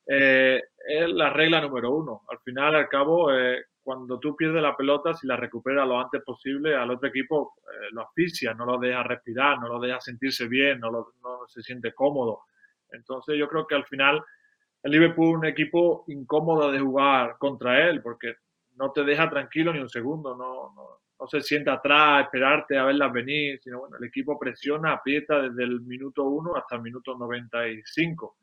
eh, 0.07 0.63
es 0.87 1.09
la 1.11 1.31
regla 1.31 1.61
número 1.61 1.91
uno. 1.95 2.23
Al 2.29 2.39
final, 2.41 2.75
al 2.75 2.89
cabo, 2.89 3.33
eh, 3.33 3.65
cuando 3.83 4.19
tú 4.19 4.37
pierdes 4.37 4.63
la 4.63 4.77
pelota, 4.77 5.15
si 5.15 5.27
la 5.27 5.37
recuperas 5.37 5.87
lo 5.87 6.01
antes 6.01 6.23
posible, 6.23 6.75
al 6.75 6.91
otro 6.91 7.09
equipo 7.09 7.55
eh, 7.67 7.89
lo 7.93 8.03
asfixia, 8.03 8.55
no 8.55 8.65
lo 8.65 8.79
deja 8.79 9.03
respirar, 9.03 9.59
no 9.61 9.69
lo 9.69 9.81
deja 9.81 10.01
sentirse 10.01 10.47
bien, 10.47 10.81
no, 10.81 10.91
no 10.91 11.47
se 11.47 11.63
siente 11.63 11.93
cómodo. 11.93 12.43
Entonces 12.91 13.37
yo 13.39 13.49
creo 13.49 13.67
que 13.67 13.75
al 13.75 13.87
final 13.87 14.23
el 14.83 14.93
Liverpool 14.93 15.29
es 15.29 15.37
un 15.37 15.47
equipo 15.47 16.05
incómodo 16.09 16.71
de 16.71 16.81
jugar 16.81 17.37
contra 17.39 17.89
él 17.89 18.01
porque 18.03 18.37
no 18.79 18.93
te 18.93 19.05
deja 19.05 19.29
tranquilo 19.29 19.73
ni 19.73 19.81
un 19.81 19.89
segundo, 19.89 20.37
no, 20.37 20.73
no, 20.75 21.01
no 21.19 21.27
se 21.27 21.41
sienta 21.41 21.75
atrás, 21.75 22.25
esperarte 22.25 22.79
a 22.79 22.85
verlas 22.85 23.13
venir, 23.13 23.61
sino 23.63 23.81
bueno, 23.81 23.97
el 23.97 24.05
equipo 24.05 24.39
presiona, 24.39 24.93
aprieta 24.93 25.41
desde 25.43 25.65
el 25.65 25.81
minuto 25.81 26.25
1 26.25 26.57
hasta 26.57 26.77
el 26.77 26.83
minuto 26.83 27.17
95. 27.17 28.37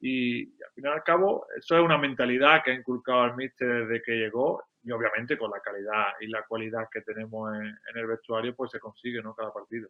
Y, 0.00 0.42
al 0.62 0.72
final 0.74 0.92
y 0.92 0.96
al 0.96 1.04
cabo, 1.04 1.46
eso 1.56 1.76
es 1.76 1.82
una 1.82 1.96
mentalidad 1.96 2.62
que 2.62 2.72
ha 2.72 2.74
inculcado 2.74 3.22
al 3.22 3.36
míster 3.36 3.86
desde 3.86 4.02
que 4.02 4.12
llegó 4.12 4.62
y 4.82 4.90
obviamente 4.90 5.38
con 5.38 5.50
la 5.50 5.60
calidad 5.60 6.06
y 6.20 6.26
la 6.26 6.42
cualidad 6.42 6.88
que 6.90 7.02
tenemos 7.02 7.54
en, 7.54 7.78
el 7.94 8.06
vestuario, 8.06 8.54
pues 8.54 8.72
se 8.72 8.80
consigue 8.80 9.22
¿no? 9.22 9.34
cada 9.34 9.52
partido. 9.52 9.88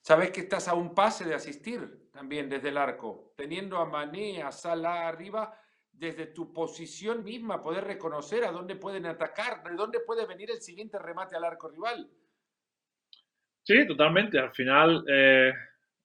Sabes 0.00 0.30
que 0.30 0.40
estás 0.40 0.66
a 0.66 0.74
un 0.74 0.94
pase 0.94 1.24
de 1.24 1.34
asistir 1.34 2.10
también 2.10 2.48
desde 2.48 2.70
el 2.70 2.78
arco, 2.78 3.34
teniendo 3.36 3.76
a 3.76 3.84
Mané, 3.84 4.42
a 4.42 4.50
Salah 4.50 5.06
arriba, 5.06 5.56
desde 5.92 6.26
tu 6.26 6.52
posición 6.52 7.22
misma, 7.22 7.62
poder 7.62 7.84
reconocer 7.84 8.44
a 8.44 8.50
dónde 8.50 8.76
pueden 8.76 9.06
atacar, 9.06 9.62
de 9.62 9.76
dónde 9.76 10.00
puede 10.00 10.26
venir 10.26 10.50
el 10.50 10.60
siguiente 10.60 10.98
remate 10.98 11.36
al 11.36 11.44
arco 11.44 11.68
rival. 11.68 12.10
Sí, 13.62 13.86
totalmente. 13.86 14.38
Al 14.38 14.52
final, 14.52 15.04
eh, 15.08 15.52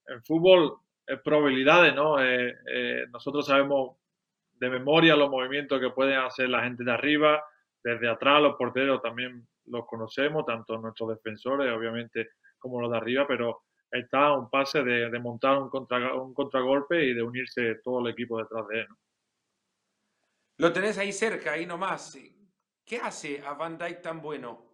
en 0.08 0.23
fútbol 0.23 0.78
es 1.06 1.19
probabilidades, 1.21 1.95
¿no? 1.95 2.21
Eh, 2.21 2.56
eh, 2.67 3.06
nosotros 3.12 3.47
sabemos 3.47 3.97
de 4.54 4.69
memoria 4.69 5.15
los 5.15 5.30
movimientos 5.30 5.80
que 5.80 5.89
pueden 5.89 6.19
hacer 6.19 6.50
la 6.50 6.63
gente 6.63 6.84
de 6.84 6.91
arriba, 6.91 7.43
desde 7.84 8.10
atrás 8.10 8.41
los 8.41 8.56
porteros 8.56 9.02
también 9.02 9.47
los 9.65 9.86
conocemos, 9.86 10.45
tanto 10.45 10.78
nuestros 10.78 11.10
defensores, 11.10 11.71
obviamente, 11.71 12.30
como 12.60 12.82
los 12.82 12.91
de 12.91 12.97
arriba, 12.97 13.26
pero 13.28 13.63
está 13.91 14.34
un 14.34 14.50
pase 14.50 14.84
de, 14.84 15.19
montar 15.19 15.58
un, 15.58 15.69
contra, 15.69 16.13
un 16.13 16.34
contragolpe 16.34 17.04
y 17.04 17.13
de 17.13 17.23
unirse 17.23 17.76
todo 17.84 18.06
el 18.06 18.12
equipo 18.12 18.39
detrás 18.39 18.67
de 18.67 18.82
él. 18.82 18.88
Lo 20.58 20.74
tenés 20.74 20.98
ahí 20.98 21.12
cerca, 21.12 21.54
ahí 21.54 21.65
nomás. 21.65 22.17
¿Qué 22.86 22.98
hace 22.98 23.41
a 23.46 23.54
Van 23.54 23.78
Dijk 23.78 24.02
tan 24.02 24.22
bueno? 24.22 24.65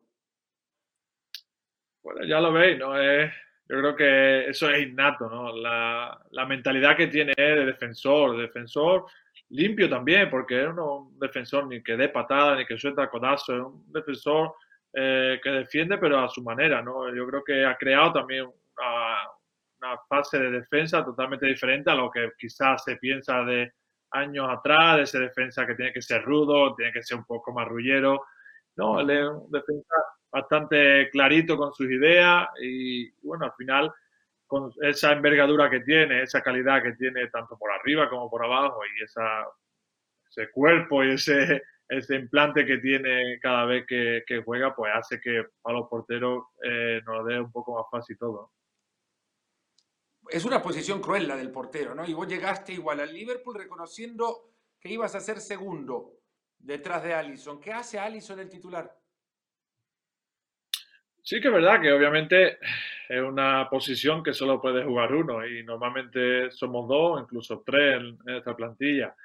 Bueno, 2.02 2.26
ya 2.26 2.40
lo 2.40 2.52
veis, 2.52 2.78
¿no? 2.78 2.94
yo 3.70 3.80
creo 3.80 3.96
que 3.96 4.50
eso 4.50 4.70
es 4.70 4.88
innato, 4.88 5.30
¿no? 5.30 5.56
La, 5.56 6.46
mentalidad 6.48 6.98
que 6.98 7.08
tiene 7.08 7.34
de 7.36 7.66
defensor, 7.66 8.38
defensor 8.38 9.06
limpio 9.50 9.90
también, 9.90 10.30
porque 10.30 10.62
es 10.62 10.68
un 10.68 11.18
defensor 11.20 11.68
ni 11.68 11.82
que 11.82 11.96
dé 11.96 12.10
patada, 12.10 12.56
ni 12.56 12.66
que 12.66 12.78
suelta 12.78 13.10
codazo, 13.10 13.56
es 13.56 13.62
un 13.62 13.92
defensor 13.92 14.54
eh, 14.94 15.40
que 15.42 15.50
defiende, 15.50 15.98
pero 15.98 16.20
a 16.20 16.30
su 16.30 16.44
manera, 16.44 16.82
¿no? 16.82 17.14
Yo 17.16 17.26
creo 17.28 17.44
que 17.44 17.66
ha 17.66 17.78
creado 17.78 18.14
también 18.14 18.46
una, 18.46 19.98
fase 20.08 20.40
de 20.40 20.50
defensa 20.50 21.04
totalmente 21.04 21.46
diferente 21.46 21.92
a 21.92 21.96
lo 21.96 22.10
que 22.10 22.32
quizás 22.38 22.84
se 22.86 22.96
piensa 22.98 23.44
de 23.44 23.74
años 24.14 24.48
atrás, 24.50 25.00
ese 25.02 25.20
defensa 25.20 25.66
que 25.66 25.76
tiene 25.76 25.94
que 25.94 26.02
ser 26.02 26.24
rudo, 26.24 26.76
tiene 26.76 26.94
que 26.94 27.04
ser 27.04 27.18
un 27.18 27.26
poco 27.26 27.52
más 27.52 27.68
rullero. 27.68 28.26
No, 28.76 29.00
él 29.00 29.10
es 29.10 29.28
un 29.28 29.52
defensa 29.52 29.96
bastante 30.32 31.10
clarito 31.12 31.58
con 31.58 31.74
sus 31.74 31.90
ideas 31.92 32.48
y 32.62 33.12
bueno, 33.22 33.46
al 33.46 33.54
final 33.54 33.92
con 34.48 34.72
esa 34.82 35.12
envergadura 35.12 35.70
que 35.70 35.82
tiene, 35.82 36.24
esa 36.24 36.42
calidad 36.42 36.82
que 36.82 36.94
tiene 36.94 37.28
tanto 37.28 37.58
por 37.58 37.72
arriba 37.72 38.10
como 38.10 38.30
por 38.30 38.44
abajo 38.44 38.80
y 38.86 39.04
ese 39.04 40.50
cuerpo 40.52 41.04
y 41.04 41.12
ese, 41.14 41.64
ese 41.88 42.16
implante 42.16 42.66
que 42.66 42.78
tiene 42.78 43.40
cada 43.42 43.66
vez 43.66 43.86
que, 43.88 44.44
juega, 44.46 44.76
pues 44.76 44.92
hace 44.96 45.20
que 45.20 45.46
a 45.64 45.72
los 45.72 45.88
porteros 45.88 46.46
eh, 46.64 47.02
nos 47.06 47.26
dé 47.26 47.40
un 47.40 47.52
poco 47.52 47.76
más 47.76 47.86
fácil 47.92 48.18
todo 48.18 48.52
es 50.30 50.46
una 50.46 50.62
posición 50.62 51.02
cruel 51.02 51.28
la 51.28 51.36
del 51.36 51.52
portero, 51.52 51.94
¿no? 51.96 52.06
Y 52.06 52.14
vos 52.14 52.28
llegaste 52.28 52.74
igual 52.74 53.00
al 53.00 53.14
Liverpool 53.14 53.56
reconociendo 53.56 54.50
que 54.80 54.90
ibas 54.90 55.16
a 55.16 55.20
ser 55.20 55.40
segundo 55.40 56.20
detrás 56.58 57.04
de 57.04 57.14
Allison. 57.14 57.60
¿Qué 57.60 57.72
hace 57.72 58.00
Allison 58.00 58.40
el 58.40 58.50
titular? 58.50 58.92
Sí 61.22 61.40
que 61.40 61.48
es 61.48 61.54
verdad 61.54 61.80
que 61.82 61.92
obviamente 61.92 62.58
es 63.08 63.22
una 63.22 63.70
posición 63.70 64.22
que 64.22 64.34
solo 64.34 64.62
puede 64.62 64.84
jugar 64.84 65.14
uno 65.14 65.46
y 65.46 65.64
normalmente 65.64 66.52
somos 66.52 66.88
dos, 66.88 67.22
incluso 67.22 67.64
tres 67.66 67.98
en, 67.98 68.18
esta 68.36 68.56
plantilla. 68.56 69.16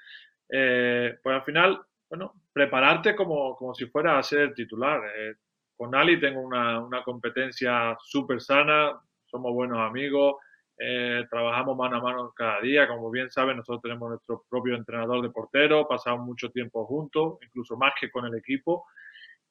Eh, 0.48 1.18
pues 1.22 1.34
al 1.34 1.42
final, 1.42 1.80
bueno, 2.08 2.34
prepararte 2.52 3.16
como, 3.16 3.56
como 3.56 3.74
si 3.74 3.87
fuera 3.87 4.18
a 4.18 4.22
ser 4.22 4.54
titular. 4.54 5.00
Eh, 5.16 5.34
con 5.76 5.94
Ali 5.94 6.20
tengo 6.20 6.40
una, 6.40 6.80
una 6.80 7.02
competencia 7.02 7.96
súper 8.00 8.40
sana, 8.40 9.00
somos 9.26 9.52
buenos 9.52 9.78
amigos, 9.78 10.37
eh, 10.79 11.27
trabajamos 11.29 11.77
mano 11.77 11.97
a 11.97 12.01
mano 12.01 12.33
cada 12.35 12.61
día. 12.61 12.87
Como 12.87 13.11
bien 13.11 13.31
saben, 13.31 13.57
nosotros 13.57 13.83
tenemos 13.83 14.09
nuestro 14.11 14.45
propio 14.49 14.77
entrenador 14.77 15.23
de 15.23 15.31
portero, 15.31 15.88
pasamos 15.88 16.25
mucho 16.27 16.51
tiempo 16.51 16.87
juntos, 16.87 17.38
incluso 17.43 17.77
más 17.77 17.93
que 18.01 18.11
con 18.11 18.27
el 18.27 18.35
equipo. 18.37 18.87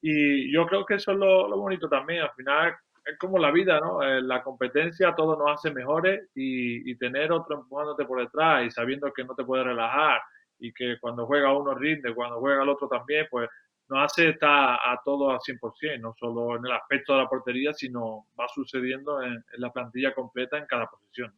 Y 0.02 0.52
yo 0.52 0.66
creo 0.68 0.86
que 0.86 0.96
eso 0.96 1.12
es 1.12 1.18
lo, 1.18 1.58
bonito 1.58 1.90
también. 1.90 2.22
Al 2.22 2.32
final 2.32 2.76
es 3.06 3.18
como 3.18 3.38
la 3.40 3.52
vida, 3.52 3.80
¿no? 3.80 4.02
Eh, 4.04 4.22
la 4.22 4.44
competencia 4.44 5.16
todo 5.16 5.38
nos 5.38 5.52
hace 5.52 5.72
mejores 5.72 6.30
y, 6.36 6.90
y, 6.90 6.96
tener 6.98 7.32
otro 7.32 7.56
empujándote 7.62 8.06
por 8.06 8.20
detrás 8.20 8.66
y 8.66 8.72
sabiendo 8.72 9.12
que 9.14 9.24
no 9.24 9.36
te 9.36 9.44
puedes 9.44 9.66
relajar 9.66 10.22
y 10.60 10.74
que 10.74 10.98
cuando 11.00 11.26
juega 11.26 11.56
uno 11.56 11.74
rinde, 11.74 12.14
cuando 12.14 12.40
juega 12.40 12.64
el 12.64 12.70
otro 12.70 12.88
también, 12.88 13.28
pues 13.30 13.50
no 13.90 14.02
hace 14.02 14.30
estar 14.30 14.80
a 14.82 15.02
todo 15.04 15.32
al 15.32 15.40
100%, 15.40 16.00
no 16.00 16.14
solo 16.20 16.58
en 16.58 16.66
el 16.66 16.72
aspecto 16.74 17.14
de 17.14 17.20
la 17.20 17.30
portería, 17.30 17.74
sino 17.74 18.28
va 18.40 18.48
sucediendo 18.48 19.22
en, 19.22 19.44
la 19.54 19.72
plantilla 19.72 20.14
completa 20.14 20.58
en 20.58 20.66
cada 20.66 20.88
posición. 20.88 21.38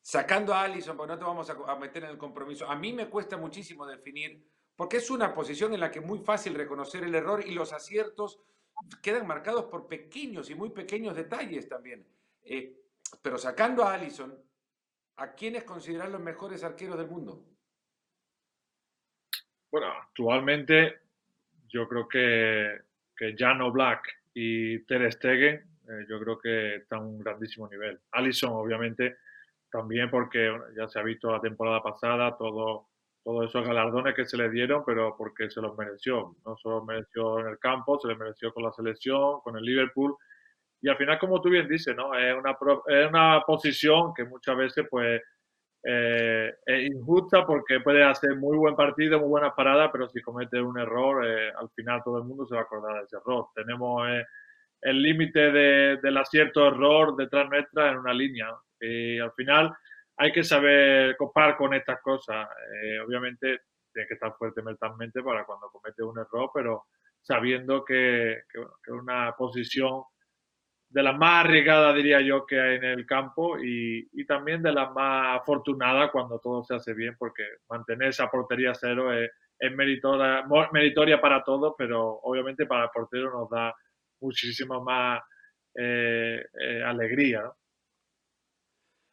Sacando 0.00 0.54
a 0.54 0.62
Allison, 0.62 0.96
porque 0.96 1.12
no 1.12 1.18
te 1.18 1.24
vamos 1.24 1.50
a, 1.50 1.76
meter 1.76 2.04
en 2.04 2.10
el 2.10 2.18
compromiso, 2.18 2.68
a 2.68 2.74
mí 2.74 2.92
me 2.92 3.08
cuesta 3.08 3.36
muchísimo 3.36 3.86
definir, 3.86 4.42
porque 4.74 4.96
es 4.96 5.10
una 5.10 5.34
posición 5.34 5.74
en 5.74 5.80
la 5.80 5.90
que 5.90 5.98
es 5.98 6.06
muy 6.06 6.20
fácil 6.20 6.54
reconocer 6.54 7.04
el 7.04 7.14
error 7.14 7.44
y 7.46 7.52
los 7.52 7.72
aciertos 7.72 8.40
quedan 9.02 9.26
marcados 9.26 9.66
por 9.66 9.86
pequeños 9.86 10.48
y 10.48 10.54
muy 10.54 10.70
pequeños 10.70 11.14
detalles 11.14 11.68
también. 11.68 12.06
Eh, 12.42 12.80
pero 13.20 13.36
sacando 13.36 13.84
a 13.84 13.92
Allison, 13.92 14.42
¿a 15.16 15.34
quiénes 15.34 15.64
consideran 15.64 16.12
los 16.12 16.20
mejores 16.20 16.64
arqueros 16.64 16.96
del 16.96 17.08
mundo? 17.08 17.44
Bueno, 19.70 19.86
actualmente 19.86 21.09
yo 21.72 21.88
creo 21.88 22.08
que, 22.08 22.78
que 23.16 23.34
Jan 23.36 23.72
Black 23.72 24.08
y 24.34 24.80
Ter 24.80 25.12
Stegen, 25.12 25.54
eh, 25.54 26.06
yo 26.08 26.20
creo 26.20 26.38
que 26.38 26.76
están 26.76 27.00
a 27.00 27.02
un 27.02 27.18
grandísimo 27.18 27.68
nivel. 27.68 27.98
Allison, 28.12 28.52
obviamente, 28.52 29.16
también 29.70 30.10
porque 30.10 30.52
ya 30.76 30.88
se 30.88 30.98
ha 30.98 31.02
visto 31.02 31.30
la 31.30 31.40
temporada 31.40 31.82
pasada, 31.82 32.36
todo 32.36 32.90
todos 33.22 33.48
esos 33.48 33.66
galardones 33.66 34.14
que 34.14 34.24
se 34.24 34.36
le 34.36 34.50
dieron, 34.50 34.82
pero 34.84 35.14
porque 35.16 35.50
se 35.50 35.60
los 35.60 35.76
mereció. 35.76 36.36
No 36.44 36.56
solo 36.56 36.84
mereció 36.84 37.40
en 37.40 37.48
el 37.48 37.58
campo, 37.58 37.98
se 38.00 38.08
le 38.08 38.16
mereció 38.16 38.52
con 38.52 38.64
la 38.64 38.72
selección, 38.72 39.40
con 39.42 39.56
el 39.56 39.62
Liverpool. 39.62 40.16
Y 40.80 40.88
al 40.88 40.96
final, 40.96 41.18
como 41.18 41.40
tú 41.40 41.50
bien 41.50 41.68
dices, 41.68 41.94
¿no? 41.94 42.14
es, 42.14 42.34
una, 42.34 42.56
es 42.86 43.08
una 43.08 43.42
posición 43.46 44.14
que 44.14 44.24
muchas 44.24 44.56
veces 44.56 44.86
pues, 44.90 45.20
eh, 45.82 46.54
es 46.66 46.90
injusta 46.90 47.46
porque 47.46 47.80
puede 47.80 48.04
hacer 48.04 48.36
muy 48.36 48.56
buen 48.56 48.76
partido, 48.76 49.18
muy 49.18 49.28
buenas 49.28 49.54
paradas, 49.54 49.90
pero 49.92 50.08
si 50.08 50.20
comete 50.20 50.60
un 50.60 50.78
error, 50.78 51.26
eh, 51.26 51.50
al 51.58 51.70
final 51.70 52.02
todo 52.04 52.18
el 52.18 52.24
mundo 52.24 52.46
se 52.46 52.54
va 52.54 52.60
a 52.60 52.64
acordar 52.64 52.98
de 52.98 53.04
ese 53.04 53.16
error. 53.16 53.48
Tenemos 53.54 54.08
eh, 54.08 54.24
el 54.82 55.02
límite 55.02 55.50
de, 55.50 55.98
del 56.02 56.16
acierto-error 56.16 57.16
detrás 57.16 57.48
nuestra 57.48 57.90
en 57.90 57.98
una 57.98 58.12
línea. 58.12 58.48
Y 58.80 59.18
al 59.18 59.32
final 59.32 59.72
hay 60.16 60.32
que 60.32 60.44
saber 60.44 61.16
copar 61.16 61.56
con 61.56 61.72
estas 61.74 62.00
cosas. 62.02 62.48
obviamente 63.06 63.60
tiene 63.92 64.06
que 64.06 64.14
estar 64.14 64.34
fuerte 64.36 64.62
mentalmente 64.62 65.22
para 65.22 65.44
cuando 65.44 65.68
comete 65.70 66.02
un 66.02 66.18
error, 66.18 66.50
pero 66.54 66.84
sabiendo 67.22 67.84
que 67.84 68.42
una 68.88 69.34
posición 69.36 70.02
de 70.90 71.04
las 71.04 71.16
más 71.16 71.44
arriesgadas, 71.44 71.94
diría 71.94 72.20
yo, 72.20 72.44
que 72.44 72.60
hay 72.60 72.76
en 72.76 72.84
el 72.84 73.06
campo 73.06 73.56
y, 73.58 74.08
y, 74.12 74.26
también 74.26 74.60
de 74.60 74.72
las 74.72 74.92
más 74.92 75.40
afortunadas 75.40 76.10
cuando 76.10 76.40
todo 76.40 76.64
se 76.64 76.74
hace 76.74 76.94
bien, 76.94 77.14
porque 77.16 77.44
mantener 77.68 78.08
esa 78.08 78.28
portería 78.28 78.74
cero 78.74 79.12
es, 79.12 79.30
meritoria, 79.76 80.44
meritoria, 80.72 81.20
para 81.20 81.44
todos, 81.44 81.74
pero 81.78 82.18
obviamente 82.22 82.66
para 82.66 82.84
el 82.84 82.90
portero 82.92 83.30
nos 83.30 83.48
da 83.48 83.72
muchísima 84.20 84.80
más 84.80 85.22
eh, 85.76 86.42
eh, 86.60 86.82
alegría. 86.82 87.52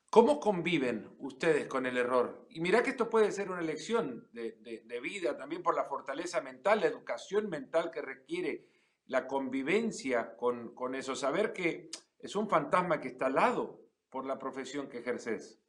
¿Cómo 0.10 0.40
conviven 0.40 1.16
ustedes 1.20 1.68
con 1.68 1.86
el 1.86 1.98
error? 1.98 2.48
Y 2.50 2.60
mira 2.60 2.82
que 2.82 2.92
esto 2.92 3.08
puede 3.10 3.32
ser 3.32 3.52
una 3.52 3.62
lección 3.62 4.28
de, 4.32 4.82
de 4.84 5.00
vida, 5.00 5.38
también 5.38 5.62
por 5.62 5.76
la 5.76 5.84
fortaleza 5.84 6.42
mental, 6.42 6.80
la 6.80 6.88
educación 6.88 7.50
mental 7.50 7.92
que 7.92 8.02
requiere 8.02 8.66
la 9.08 9.28
convivencia 9.28 10.36
con, 10.36 10.74
con, 10.76 10.96
eso, 10.96 11.16
saber 11.16 11.54
que 11.54 11.90
es 12.20 12.36
un 12.36 12.50
fantasma 12.50 13.00
que 13.00 13.10
está 13.10 13.28
al 13.28 13.36
lado 13.36 13.80
por 14.10 14.26
la 14.26 14.38
profesión 14.38 14.90
que 14.90 15.00
ejerces. 15.00 15.62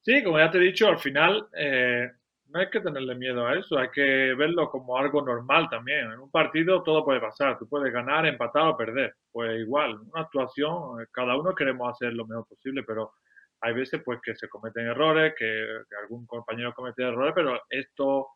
Sí, 0.00 0.22
como 0.24 0.38
ya 0.38 0.50
te 0.50 0.58
he 0.58 0.62
dicho, 0.62 0.88
al 0.88 0.98
final 0.98 1.48
eh, 1.56 2.10
no 2.48 2.60
hay 2.60 2.70
que 2.70 2.80
tenerle 2.80 3.14
miedo 3.14 3.46
a 3.46 3.56
eso, 3.56 3.78
hay 3.78 3.90
que 3.90 4.34
verlo 4.34 4.70
como 4.70 4.96
algo 4.96 5.22
normal 5.22 5.68
también. 5.70 6.10
En 6.10 6.18
un 6.18 6.30
partido 6.30 6.82
todo 6.82 7.04
puede 7.04 7.20
pasar, 7.20 7.58
tú 7.58 7.68
puedes 7.68 7.92
ganar, 7.92 8.26
empatar 8.26 8.68
o 8.68 8.76
perder. 8.76 9.14
Pues 9.30 9.60
igual, 9.60 10.00
una 10.00 10.22
actuación, 10.22 11.00
eh, 11.00 11.06
cada 11.12 11.36
uno 11.36 11.54
queremos 11.54 11.90
hacer 11.92 12.12
lo 12.14 12.26
mejor 12.26 12.46
posible, 12.46 12.82
pero 12.82 13.12
hay 13.60 13.74
veces 13.74 14.02
pues 14.04 14.20
que 14.22 14.34
se 14.34 14.48
cometen 14.48 14.86
errores, 14.86 15.34
que, 15.38 15.66
que 15.88 15.96
algún 15.96 16.26
compañero 16.26 16.74
comete 16.74 17.04
errores, 17.04 17.32
pero 17.34 17.60
esto 17.70 18.28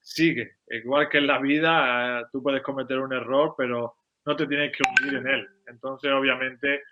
sigue. 0.00 0.58
Igual 0.68 1.08
que 1.08 1.18
en 1.18 1.26
la 1.26 1.38
vida, 1.38 2.20
eh, 2.20 2.24
tú 2.32 2.42
puedes 2.42 2.62
cometer 2.62 2.98
un 2.98 3.12
error, 3.12 3.54
pero 3.56 3.96
no 4.24 4.36
te 4.36 4.46
tienes 4.46 4.72
que 4.72 4.82
hundir 4.88 5.18
en 5.18 5.26
él. 5.26 5.48
Entonces, 5.66 6.10
obviamente, 6.12 6.82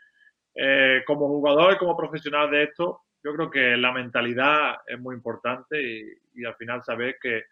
eh, 0.55 1.03
como 1.07 1.29
jugador 1.29 1.75
y 1.75 1.79
como 1.79 1.97
profesional 1.97 2.51
de 2.51 2.65
esto, 2.65 3.03
yo 3.25 3.35
creo 3.35 3.51
que 3.51 3.77
la 3.77 3.93
mentalidad 3.93 4.77
es 4.87 4.99
muy 4.99 5.15
importante 5.15 5.81
y, 5.81 6.45
al 6.45 6.57
final 6.57 6.83
saber 6.83 7.17
que, 7.21 7.45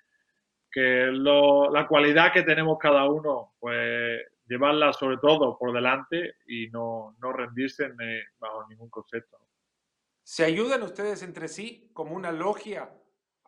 que 0.70 1.09
la 1.12 1.87
cualidad 1.87 2.33
que 2.33 2.42
tenemos 2.42 2.79
cada 2.79 3.05
uno, 3.05 3.55
pues 3.61 4.22
llevarla 4.46 4.92
sobre 4.92 5.18
todo 5.18 5.57
por 5.57 5.72
delante 5.72 6.35
y 6.46 6.68
no, 6.70 7.16
no 7.20 7.33
rendirse 7.33 7.92
bajo 8.38 8.66
ningún 8.68 8.90
concepto. 8.90 9.38
¿Se 10.24 10.44
ayudan 10.44 10.83
ustedes 10.83 11.22
entre 11.22 11.46
sí 11.46 11.90
como 11.92 12.16
una 12.16 12.33
logia 12.33 12.90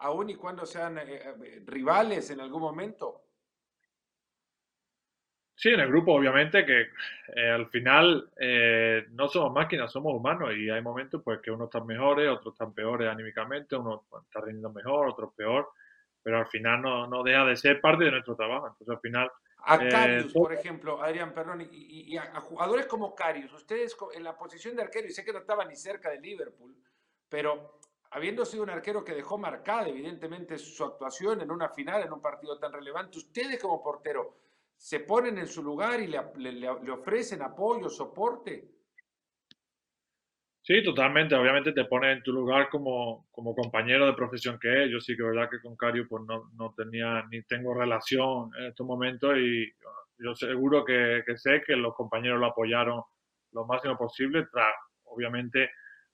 aun 0.03 0.31
y 0.31 0.35
cuando 0.35 0.67
sean 0.67 0.99
eh, 0.99 1.23
eh, 1.25 1.63
rivales 1.65 2.31
en 2.31 2.41
algún 2.41 2.61
momento? 2.61 3.23
Sí, 5.55 5.69
en 5.69 5.81
el 5.81 5.89
grupo 5.89 6.15
obviamente 6.15 6.67
que 6.67 6.89
eh, 7.37 7.51
al 7.51 7.69
final 7.69 8.31
no 9.11 9.29
somos 9.29 9.53
máquinas, 9.53 9.93
somos 9.93 10.13
humanos 10.13 10.51
y 10.57 10.69
hay 10.69 10.83
momentos 10.83 11.23
pues 11.23 11.41
que 11.41 11.53
unos 11.53 11.67
están 11.67 11.87
mejores, 11.87 12.29
otros 12.29 12.55
están 12.55 12.75
peores 12.75 13.09
anímicamente, 13.09 13.77
uno 13.77 14.05
está 14.27 14.41
rindiendo 14.41 14.73
mejor, 14.73 15.09
otro 15.09 15.31
peor, 15.31 15.69
pero 16.21 16.39
al 16.39 16.49
final 16.49 16.83
no, 16.83 17.07
no 17.07 17.23
deja 17.23 17.45
de 17.45 17.57
ser 17.57 17.81
parte 17.81 18.05
de 18.05 18.11
nuestro 18.11 18.35
trabajo. 18.35 18.67
Entonces 18.67 18.89
al 18.89 19.01
final... 19.01 19.31
A 19.65 19.79
Carius, 19.79 20.33
por 20.33 20.53
ejemplo, 20.53 21.01
Adrián, 21.01 21.33
perdón, 21.33 21.61
y, 21.61 22.13
y, 22.13 22.17
a 22.17 22.41
jugadores 22.41 22.87
como 22.87 23.15
Carius, 23.15 23.53
ustedes 23.53 23.97
en 24.13 24.25
la 24.25 24.37
posición 24.37 24.75
de 24.75 24.83
arquero, 24.83 25.07
y 25.07 25.13
sé 25.13 25.25
que 25.25 25.33
no 25.33 25.39
estaban 25.39 25.69
ni 25.69 25.77
cerca 25.77 26.11
de 26.11 26.21
Liverpool, 26.21 26.75
pero 27.29 27.79
habiendo 28.13 28.45
sido 28.45 28.63
un 28.63 28.71
arquero 28.71 29.05
que 29.05 29.15
dejó 29.15 29.39
marcada 29.39 29.89
evidentemente 29.89 30.59
su 30.59 30.85
actuación 30.85 31.41
en 31.41 31.51
una 31.51 31.71
final, 31.71 32.03
en 32.03 32.13
un 32.13 32.21
partido 32.21 32.59
tan 32.59 32.73
relevante, 32.73 33.19
ustedes 33.19 33.61
como 33.61 33.83
portero 33.83 34.37
se 34.77 35.01
ponen 35.01 35.39
en 35.39 35.47
su 35.47 35.63
lugar 35.63 36.01
y 36.01 36.09
le, 36.09 36.69
ofrecen 36.91 37.43
apoyo, 37.43 37.89
soporte. 37.89 38.69
Sí, 40.61 40.83
totalmente. 40.83 41.35
Obviamente 41.35 41.73
te 41.73 41.85
pones 41.87 42.17
en 42.17 42.23
tu 42.23 42.33
lugar 42.33 42.69
como, 42.69 43.29
como 43.31 43.55
compañero 43.55 44.07
de 44.07 44.13
profesión 44.13 44.59
que 44.59 44.85
es. 44.85 44.91
Yo 44.91 45.01
sí 45.01 45.17
que 45.17 45.23
verdad 45.23 45.49
que 45.51 45.61
con 45.61 45.77
Cario 45.77 46.07
pues 46.09 46.25
no, 46.27 46.51
no 46.55 46.75
tenía 46.77 47.25
ni 47.31 47.43
tengo 47.43 47.75
relación 47.75 48.51
en 48.59 48.67
estos 48.67 48.87
momentos 48.87 49.37
y 49.39 49.73
yo 50.19 50.35
seguro 50.35 50.85
que, 50.85 51.23
que 51.27 51.37
sé 51.37 51.63
que 51.67 51.77
los 51.77 51.95
compañeros 51.95 52.39
lo 52.41 52.47
apoyaron 52.47 53.03
lo 53.53 53.67
máximo 53.67 53.97
posible, 53.97 54.47
tras 54.51 54.75
obviamente 55.05 55.71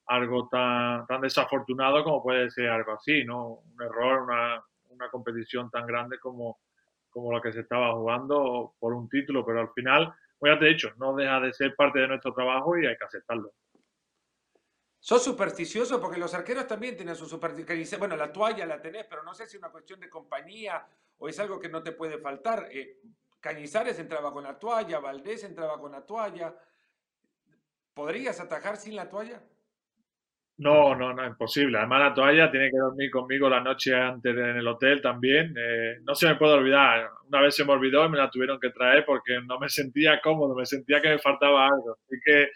algo 0.09 0.49
tan, 0.49 1.07
tan 1.07 1.21
desafortunado 1.21 2.03
como 2.03 2.23
puede 2.23 2.51
ser 2.51 2.71
algo 2.71 2.93
así, 2.93 3.25
¿no? 3.25 3.63
Un 3.75 3.83
error, 3.83 4.23
una, 4.23 4.63
una 4.89 5.11
competición 5.11 5.71
tan 5.71 5.87
grande 5.87 6.19
como, 6.19 6.59
como 7.11 7.33
la 7.33 7.41
que 7.41 7.53
se 7.53 7.61
estaba 7.61 7.93
jugando 7.95 8.75
por 8.79 8.95
un 8.95 9.09
título, 9.09 9.45
pero 9.45 9.61
al 9.61 9.71
final, 9.71 10.15
pues 10.39 10.55
ya 10.55 10.59
te 10.59 10.67
he 10.67 10.71
dicho, 10.71 10.93
no 10.97 11.15
deja 11.15 11.41
de 11.41 11.53
ser 11.53 11.77
parte 11.77 12.01
de 12.01 12.09
nuestro 12.09 12.33
trabajo 12.33 12.79
y 12.79 12.87
hay 12.87 12.97
que 12.97 13.05
aceptarlo. 13.05 13.53
¿Sos 15.01 15.23
supersticioso? 15.23 16.01
Porque 16.01 16.19
los 16.19 16.35
arqueros 16.35 16.67
también 16.67 16.97
tienen 16.97 17.15
su 17.15 17.27
superstición. 17.27 18.01
Bueno, 18.01 18.17
la 18.17 18.33
toalla 18.33 18.67
la 18.67 18.81
tenés, 18.81 19.07
pero 19.07 19.23
no 19.23 19.33
sé 19.33 19.47
si 19.47 19.57
es 19.57 19.63
una 19.63 19.71
cuestión 19.71 20.01
de 20.01 20.11
compañía 20.11 20.85
o 21.19 21.29
es 21.29 21.39
algo 21.39 21.61
que 21.61 21.69
no 21.69 21.83
te 21.83 21.93
puede 21.93 22.19
faltar. 22.19 22.69
Eh, 22.71 23.01
Cañizares 23.41 23.99
entraba 23.99 24.33
con 24.33 24.43
la 24.43 24.59
toalla, 24.59 24.99
Valdés 24.99 25.45
entraba 25.45 25.79
con 25.79 25.93
la 25.93 26.05
toalla. 26.05 26.55
¿Podrías 27.95 28.41
atajar 28.41 28.77
sin 28.77 28.97
la 28.97 29.09
toalla? 29.09 29.41
No, 30.59 30.93
no, 30.97 31.13
no, 31.15 31.25
imposible. 31.25 31.79
Además, 31.79 32.01
la 32.01 32.15
toalla 32.15 32.51
tiene 32.51 32.69
que 32.71 32.77
dormir 32.79 33.11
conmigo 33.13 33.49
la 33.49 33.61
noche 33.61 33.95
antes 33.95 34.37
en 34.37 34.57
el 34.57 34.67
hotel 34.67 35.01
también. 35.01 35.55
Eh, 35.57 35.99
no 36.03 36.17
se 36.17 36.27
me 36.27 36.35
puede 36.35 36.55
olvidar. 36.55 37.09
Una 37.29 37.41
vez 37.43 37.55
se 37.55 37.65
me 37.65 37.73
olvidó 37.73 38.05
y 38.07 38.09
me 38.09 38.19
la 38.19 38.29
tuvieron 38.29 38.59
que 38.59 38.71
traer 38.71 39.05
porque 39.05 39.39
no 39.47 39.59
me 39.61 39.69
sentía 39.69 40.21
cómodo, 40.21 40.57
me 40.57 40.67
sentía 40.67 41.01
que 41.01 41.11
me 41.11 41.19
faltaba 41.21 41.67
algo. 41.67 41.93
Así 42.05 42.17
que 42.25 42.49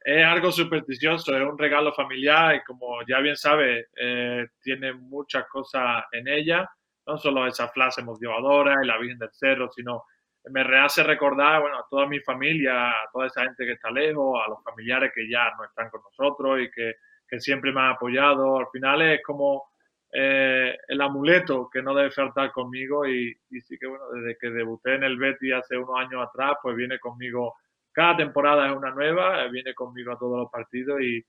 es 0.00 0.24
algo 0.26 0.50
supersticioso, 0.52 1.36
es 1.36 1.42
un 1.42 1.58
regalo 1.58 1.92
familiar 1.94 2.56
y 2.56 2.62
como 2.64 2.98
ya 3.08 3.20
bien 3.20 3.36
sabe, 3.36 3.86
eh, 3.96 4.46
tiene 4.60 4.92
muchas 4.94 5.46
cosas 5.48 6.04
en 6.12 6.26
ella. 6.28 6.68
No 7.06 7.16
solo 7.18 7.46
esa 7.46 7.68
frase 7.68 8.02
motivadora 8.02 8.76
y 8.82 8.86
la 8.86 8.98
Virgen 8.98 9.18
del 9.18 9.30
Cerro, 9.32 9.70
sino 9.70 10.04
me 10.50 10.62
hace 10.78 11.04
recordar 11.04 11.60
bueno, 11.60 11.78
a 11.78 11.86
toda 11.88 12.06
mi 12.06 12.20
familia, 12.20 12.90
a 12.90 13.10
toda 13.12 13.26
esa 13.28 13.42
gente 13.44 13.64
que 13.64 13.72
está 13.72 13.90
lejos, 13.92 14.40
a 14.44 14.50
los 14.50 14.62
familiares 14.64 15.12
que 15.14 15.28
ya 15.30 15.50
no 15.56 15.64
están 15.64 15.88
con 15.90 16.02
nosotros 16.02 16.60
y 16.60 16.70
que 16.70 16.94
que 17.28 17.40
siempre 17.40 17.72
me 17.72 17.80
ha 17.80 17.90
apoyado. 17.90 18.58
Al 18.58 18.66
final 18.72 19.02
es 19.02 19.22
como 19.22 19.64
eh, 20.12 20.76
el 20.86 21.00
amuleto 21.00 21.68
que 21.68 21.82
no 21.82 21.94
debe 21.94 22.10
faltar 22.10 22.52
conmigo 22.52 23.06
y, 23.06 23.36
sí 23.62 23.76
que 23.78 23.86
bueno, 23.86 24.04
desde 24.12 24.38
que 24.38 24.50
debuté 24.50 24.94
en 24.94 25.04
el 25.04 25.18
Betty 25.18 25.52
hace 25.52 25.76
unos 25.76 25.98
años 25.98 26.22
atrás, 26.22 26.56
pues 26.62 26.76
viene 26.76 27.00
conmigo, 27.00 27.56
cada 27.92 28.16
temporada 28.16 28.70
es 28.70 28.76
una 28.76 28.92
nueva, 28.92 29.44
eh, 29.44 29.50
viene 29.50 29.74
conmigo 29.74 30.12
a 30.12 30.18
todos 30.18 30.38
los 30.38 30.50
partidos 30.50 31.00
y 31.00 31.24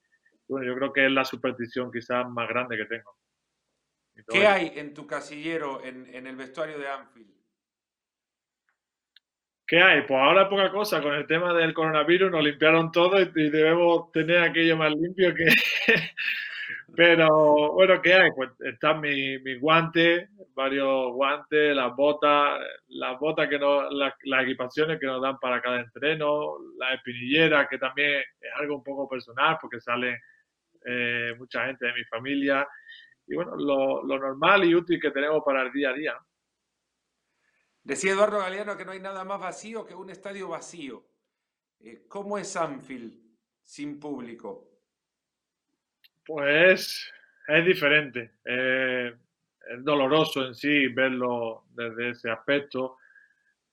bueno, 0.48 0.68
yo 0.68 0.76
creo 0.76 0.94
que 0.94 1.06
es 1.08 1.12
la 1.12 1.26
superstición 1.26 1.92
quizás 1.92 2.30
más 2.30 2.48
grande 2.48 2.78
que 2.78 2.86
tengo. 2.86 3.16
¿Qué 4.28 4.48
hay 4.48 4.72
en 4.76 4.94
tu 4.94 5.08
casillero 5.08 5.84
en, 5.84 6.06
en 6.14 6.28
el 6.28 6.36
vestuario 6.36 6.78
de 6.78 6.88
Anfield? 6.88 7.35
¿Qué 9.68 9.82
hay? 9.82 10.02
Pues 10.02 10.20
ahora 10.20 10.48
poca 10.48 10.72
cosa. 10.72 11.02
Con 11.02 11.14
el 11.14 11.26
tema 11.26 11.54
del 11.54 11.74
coronavirus 11.74 12.32
nos 12.32 12.44
limpiaron 12.44 12.92
todo 12.92 13.20
y, 13.20 13.50
debemos 13.50 14.12
tener 14.12 14.40
aquello 14.40 14.78
más 14.78 14.92
limpio 14.94 15.34
que... 15.34 15.46
Pero 16.96 17.74
bueno, 17.74 18.02
¿qué 18.02 18.14
hay? 18.14 18.32
Pues 18.36 18.52
están 18.60 19.02
mis 19.02 19.42
mi 19.42 19.56
guantes, 19.58 20.30
varios 20.54 21.12
guantes, 21.14 21.76
las 21.76 21.94
botas, 21.96 22.60
las 22.88 23.20
botas 23.20 23.50
que 23.50 23.60
nos, 23.60 23.92
las, 23.92 24.44
equipaciones 24.44 25.00
que 25.00 25.06
nos 25.06 25.22
dan 25.22 25.38
para 25.40 25.62
cada 25.62 25.82
entreno, 25.82 26.58
las 26.78 26.94
espinilleras, 26.94 27.68
que 27.70 27.78
también 27.78 28.22
es 28.40 28.52
algo 28.58 28.78
un 28.78 28.84
poco 28.84 29.10
personal 29.10 29.58
porque 29.60 29.82
sale 29.82 30.22
eh, 30.86 31.34
mucha 31.38 31.66
gente 31.66 31.88
de 31.88 31.94
mi 31.94 32.04
familia. 32.06 32.66
Y 33.28 33.36
bueno, 33.36 33.56
lo, 33.58 34.04
lo 34.06 34.20
normal 34.20 34.64
y 34.64 34.76
útil 34.76 35.00
que 35.00 35.12
tenemos 35.12 35.44
para 35.44 35.64
el 35.64 35.72
día 35.74 35.90
a 35.90 35.94
día. 35.94 36.16
Decía 37.86 38.14
Eduardo 38.14 38.40
Galeano 38.40 38.76
que 38.76 38.84
no 38.84 38.92
hay 38.92 39.00
nada 39.00 39.24
más 39.24 39.40
vacío 39.40 39.86
que 39.86 39.96
un 39.96 40.10
estadio 40.10 40.50
vacío. 40.50 41.06
Eh, 41.80 42.06
¿Cómo 42.10 42.38
es 42.38 42.58
Anfield 42.58 43.14
sin 43.64 44.00
público? 44.00 44.72
Pues 46.26 47.14
es 47.48 47.66
diferente. 47.66 48.40
es 48.44 49.84
doloroso 49.84 50.46
en 50.46 50.56
sí 50.56 50.88
verlo 50.88 51.66
desde 51.70 52.10
ese 52.10 52.32
aspecto, 52.32 52.98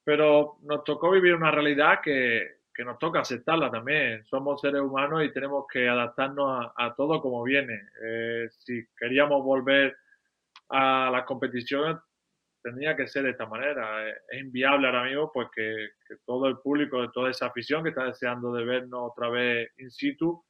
pero 0.04 0.58
nos 0.62 0.84
tocó 0.84 1.10
vivir 1.10 1.34
una 1.34 1.50
realidad 1.50 2.00
que, 2.02 2.62
que 2.74 2.84
nos 2.84 2.98
toca 2.98 3.20
aceptarla 3.20 3.70
también. 3.70 4.24
Somos 4.26 4.60
seres 4.60 4.80
humanos 4.80 5.24
y 5.24 5.32
tenemos 5.32 5.66
que 5.70 5.88
adaptarnos 5.88 6.72
a, 6.76 6.94
todo 6.94 7.20
como 7.20 7.42
viene. 7.42 7.88
Eh, 8.02 8.48
si 8.50 8.86
queríamos 8.96 9.42
volver 9.42 9.96
a 10.68 11.10
las 11.10 11.24
competiciones, 11.24 11.96
tendría 12.62 12.96
que 12.96 13.08
ser 13.08 13.24
de 13.24 13.30
esta 13.30 13.46
manera. 13.46 14.08
Es 14.08 14.40
inviable 14.40 14.86
ahora 14.86 15.04
mismo 15.04 15.30
pues 15.32 15.48
que, 15.54 15.90
todo 16.24 16.46
el 16.46 16.58
público, 16.58 17.02
de 17.02 17.08
toda 17.12 17.30
esa 17.30 17.46
afición 17.46 17.82
que 17.82 17.90
está 17.90 18.04
deseando 18.04 18.52
de 18.52 18.64
vernos 18.64 19.10
otra 19.10 19.28
vez 19.28 19.70
in 19.78 19.90
situ, 19.90 20.44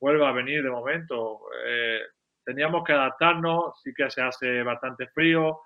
vuelva 0.00 0.28
a 0.28 0.32
venir 0.32 0.62
de 0.62 0.70
momento. 0.70 1.40
Eh, 1.66 2.00
teníamos 2.44 2.84
que 2.84 2.92
adaptarnos, 2.92 3.80
sí 3.82 3.92
que 3.94 4.10
se 4.10 4.22
hace 4.22 4.62
bastante 4.62 5.06
frío, 5.08 5.60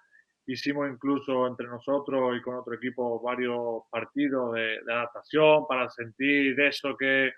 Hicimos 0.49 0.89
incluso 0.89 1.49
entre 1.49 1.67
nosotros 1.67 2.37
y 2.37 2.41
con 2.41 2.55
otro 2.55 2.75
equipo 2.75 3.21
varios 3.21 3.83
partidos 3.91 4.55
de, 4.55 4.79
adaptación 4.89 5.67
para 5.67 5.89
sentir 5.91 6.59
eso 6.61 6.97
que 6.97 7.33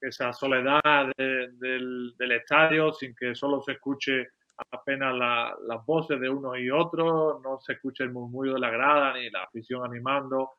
esa 0.00 0.32
soledad 0.32 1.12
del, 1.16 2.14
estadio 2.18 2.92
sin 2.92 3.14
que 3.14 3.36
solo 3.36 3.62
se 3.62 3.72
escuche 3.72 4.30
apenas 4.70 5.14
las 5.14 5.86
voces 5.86 6.20
de 6.20 6.28
uno 6.28 6.56
y 6.56 6.70
otro, 6.70 7.40
no 7.42 7.58
se 7.60 7.74
escuche 7.74 8.04
el 8.04 8.12
murmullo 8.12 8.54
de 8.54 8.60
la 8.60 8.70
grada 8.70 9.14
ni 9.14 9.30
la 9.30 9.44
afición 9.44 9.84
animando. 9.84 10.52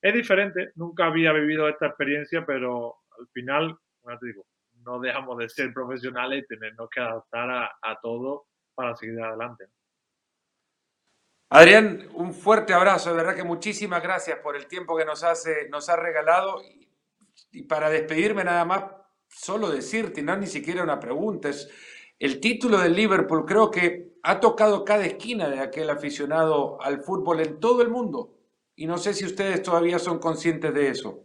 Es 0.00 0.12
diferente, 0.12 0.72
nunca 0.74 1.06
había 1.06 1.32
vivido 1.32 1.68
esta 1.68 1.86
experiencia, 1.86 2.44
pero 2.44 2.96
al 3.18 3.28
final, 3.28 3.76
como 4.00 4.18
te 4.18 4.26
digo, 4.26 4.44
no 4.84 5.00
dejamos 5.00 5.38
de 5.38 5.48
ser 5.48 5.72
profesionales 5.72 6.44
y 6.44 6.46
tenernos 6.46 6.88
que 6.90 7.00
adaptar 7.00 7.50
a, 7.50 7.98
todo 8.02 8.46
para 8.74 8.94
seguir 8.96 9.20
adelante. 9.22 9.66
Adrián, 11.50 12.08
un 12.14 12.34
fuerte 12.34 12.74
abrazo, 12.74 13.10
de 13.10 13.16
verdad 13.16 13.36
que 13.36 13.44
muchísimas 13.44 14.02
gracias 14.02 14.38
por 14.40 14.56
el 14.56 14.66
tiempo 14.66 14.96
que 14.96 15.04
nos, 15.04 15.22
hace, 15.22 15.68
nos 15.70 15.88
ha 15.88 15.96
regalado. 15.96 16.60
Y, 17.52 17.62
para 17.62 17.88
despedirme 17.88 18.44
nada 18.44 18.64
más, 18.64 18.84
solo 19.28 19.70
decirte, 19.70 20.22
no 20.22 20.36
ni 20.36 20.46
siquiera 20.46 20.82
una 20.82 20.98
pregunta, 20.98 21.48
es 21.48 21.70
el 22.24 22.40
título 22.40 22.78
del 22.78 22.94
Liverpool 22.94 23.44
creo 23.44 23.70
que 23.70 24.14
ha 24.22 24.40
tocado 24.40 24.82
cada 24.82 25.04
esquina 25.04 25.46
de 25.50 25.60
aquel 25.60 25.90
aficionado 25.90 26.80
al 26.80 27.00
fútbol 27.00 27.40
en 27.40 27.60
todo 27.60 27.82
el 27.82 27.90
mundo. 27.90 28.30
Y 28.76 28.86
no 28.86 28.96
sé 28.96 29.12
si 29.12 29.26
ustedes 29.26 29.62
todavía 29.62 29.98
son 29.98 30.18
conscientes 30.18 30.72
de 30.72 30.88
eso. 30.88 31.20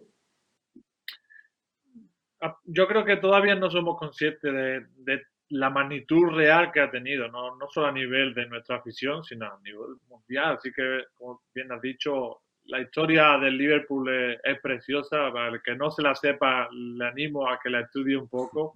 Ah, 2.42 2.58
yo 2.66 2.86
creo 2.86 3.06
que 3.06 3.16
todavía 3.16 3.56
no 3.56 3.70
somos 3.70 3.98
conscientes 3.98 4.52
de, 4.52 5.22
la 5.52 5.70
magnitud 5.70 6.32
real 6.36 6.70
que 6.74 6.82
ha 6.82 6.92
tenido, 6.92 7.30
no, 7.30 7.56
no 7.56 7.70
solo 7.70 7.88
a 7.88 7.92
nivel 7.94 8.34
de 8.34 8.48
nuestra 8.48 8.76
afición, 8.76 9.24
sino 9.24 9.46
a 9.46 9.58
nivel 9.64 9.96
mundial. 10.10 10.58
Así 10.58 10.70
que, 10.74 11.06
como 11.14 11.42
bien 11.56 11.72
has 11.72 11.82
dicho, 11.82 12.42
la 12.66 12.82
historia 12.82 13.38
del 13.38 13.58
Liverpool 13.58 14.38
es, 14.44 14.60
preciosa. 14.60 15.32
Para 15.32 15.48
el 15.48 15.62
que 15.62 15.76
no 15.76 15.92
se 15.92 16.02
la 16.02 16.14
sepa, 16.14 16.68
le 16.74 17.08
animo 17.08 17.50
a 17.50 17.58
que 17.58 17.70
la 17.70 17.80
estudie 17.80 18.18
un 18.18 18.28
poco. 18.28 18.76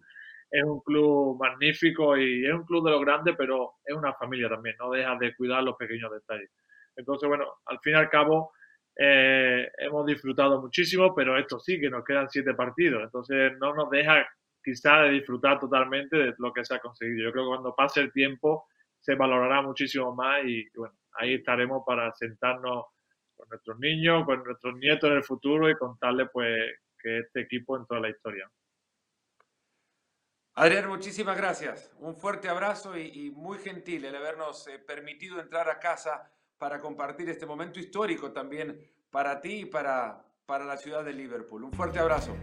Es 0.53 0.63
un 0.63 0.81
club 0.81 1.39
magnífico 1.39 2.15
y 2.15 2.45
es 2.45 2.53
un 2.53 2.63
club 2.63 2.85
de 2.85 2.91
los 2.91 3.01
grandes, 3.01 3.35
pero 3.35 3.73
es 3.83 3.95
una 3.95 4.13
familia 4.13 4.49
también, 4.49 4.75
no 4.79 4.91
deja 4.91 5.15
de 5.17 5.35
cuidar 5.35 5.63
los 5.63 5.75
pequeños 5.77 6.11
detalles. 6.11 6.51
Entonces, 6.95 7.27
bueno, 7.27 7.45
al 7.65 7.79
fin 7.79 7.93
y 7.93 7.95
al 7.95 8.09
cabo, 8.09 8.51
eh, 8.95 9.67
hemos 9.79 10.05
disfrutado 10.05 10.61
muchísimo, 10.61 11.15
pero 11.15 11.37
esto 11.39 11.59
sí, 11.59 11.79
que 11.79 11.89
nos 11.89 12.05
quedan 12.05 12.29
siete 12.29 12.53
partidos. 12.53 13.03
Entonces, 13.03 13.53
no 13.59 13.73
nos 13.73 13.89
deja 13.89 14.27
quizá 14.63 15.01
de 15.01 15.09
disfrutar 15.09 15.59
totalmente 15.59 16.17
de 16.17 16.33
lo 16.37 16.53
que 16.53 16.63
se 16.63 16.75
ha 16.75 16.79
conseguido. 16.79 17.23
Yo 17.25 17.31
creo 17.31 17.45
que 17.45 17.49
cuando 17.55 17.75
pase 17.75 18.01
el 18.01 18.11
tiempo 18.11 18.67
se 18.99 19.15
valorará 19.15 19.61
muchísimo 19.61 20.15
más 20.15 20.45
y 20.45 20.65
bueno, 20.75 20.95
ahí 21.15 21.33
estaremos 21.35 21.83
para 21.85 22.13
sentarnos 22.13 22.85
con 23.35 23.49
nuestros 23.49 23.79
niños, 23.79 24.23
con 24.25 24.43
nuestros 24.43 24.75
nietos 24.77 25.09
en 25.09 25.17
el 25.17 25.23
futuro 25.23 25.69
y 25.69 25.75
contarles 25.75 26.29
pues 26.31 26.57
que 27.01 27.19
este 27.19 27.41
equipo 27.41 27.75
en 27.77 28.01
la 28.01 28.09
historia. 28.09 28.49
Adrián, 30.55 30.87
muchísimas 30.87 31.35
gracias. 31.35 31.89
Un 31.99 32.15
fuerte 32.15 32.47
abrazo 32.47 32.95
y, 32.95 33.31
muy 33.31 33.57
gentil 33.57 34.05
el 34.05 34.15
habernos 34.15 34.67
eh, 34.67 34.77
permitido 34.77 35.39
entrar 35.39 35.67
a 35.67 35.79
casa 35.79 36.29
para 36.59 36.79
compartir 36.79 37.27
este 37.27 37.47
momento 37.47 37.79
histórico 37.79 38.31
también 38.31 38.79
para 39.09 39.41
ti 39.41 39.61
y 39.61 39.65
para, 39.65 40.23
para 40.45 40.63
la 40.63 40.77
ciudad 40.77 41.03
de 41.03 41.11
Liverpool. 41.11 41.63
Un 41.63 41.73
fuerte 41.73 41.97
abrazo. 41.97 42.35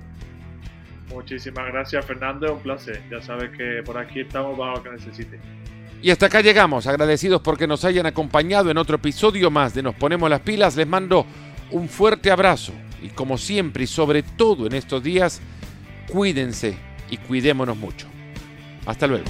Muchísimas 1.08 1.66
gracias, 1.68 2.04
Fernando. 2.04 2.52
Un 2.52 2.60
placer. 2.60 3.00
Ya 3.08 3.22
sabes 3.22 3.56
que 3.56 3.80
por 3.84 3.96
aquí 3.96 4.20
estamos 4.22 4.58
para 4.58 4.74
lo 4.74 4.82
que 4.82 4.90
necesite. 4.90 5.40
Y 6.02 6.10
hasta 6.10 6.26
acá 6.26 6.40
llegamos, 6.40 6.88
agradecidos 6.88 7.40
porque 7.42 7.68
nos 7.68 7.84
hayan 7.84 8.06
acompañado 8.06 8.72
en 8.72 8.78
otro 8.78 8.96
episodio 8.96 9.52
más 9.52 9.72
de 9.72 9.84
Nos 9.84 9.94
Ponemos 9.94 10.28
las 10.28 10.40
Pilas. 10.40 10.74
Les 10.74 10.86
mando 10.86 11.26
un 11.70 11.88
fuerte 11.88 12.32
abrazo 12.32 12.72
y 13.00 13.10
como 13.10 13.38
siempre 13.38 13.84
y 13.84 13.86
sobre 13.86 14.24
todo 14.24 14.66
en 14.66 14.72
estos 14.72 15.00
días, 15.00 15.40
cuídense 16.08 16.89
y 17.10 17.16
cuidémonos 17.16 17.76
mucho. 17.76 18.06
Hasta 18.86 19.06
luego. 19.06 19.24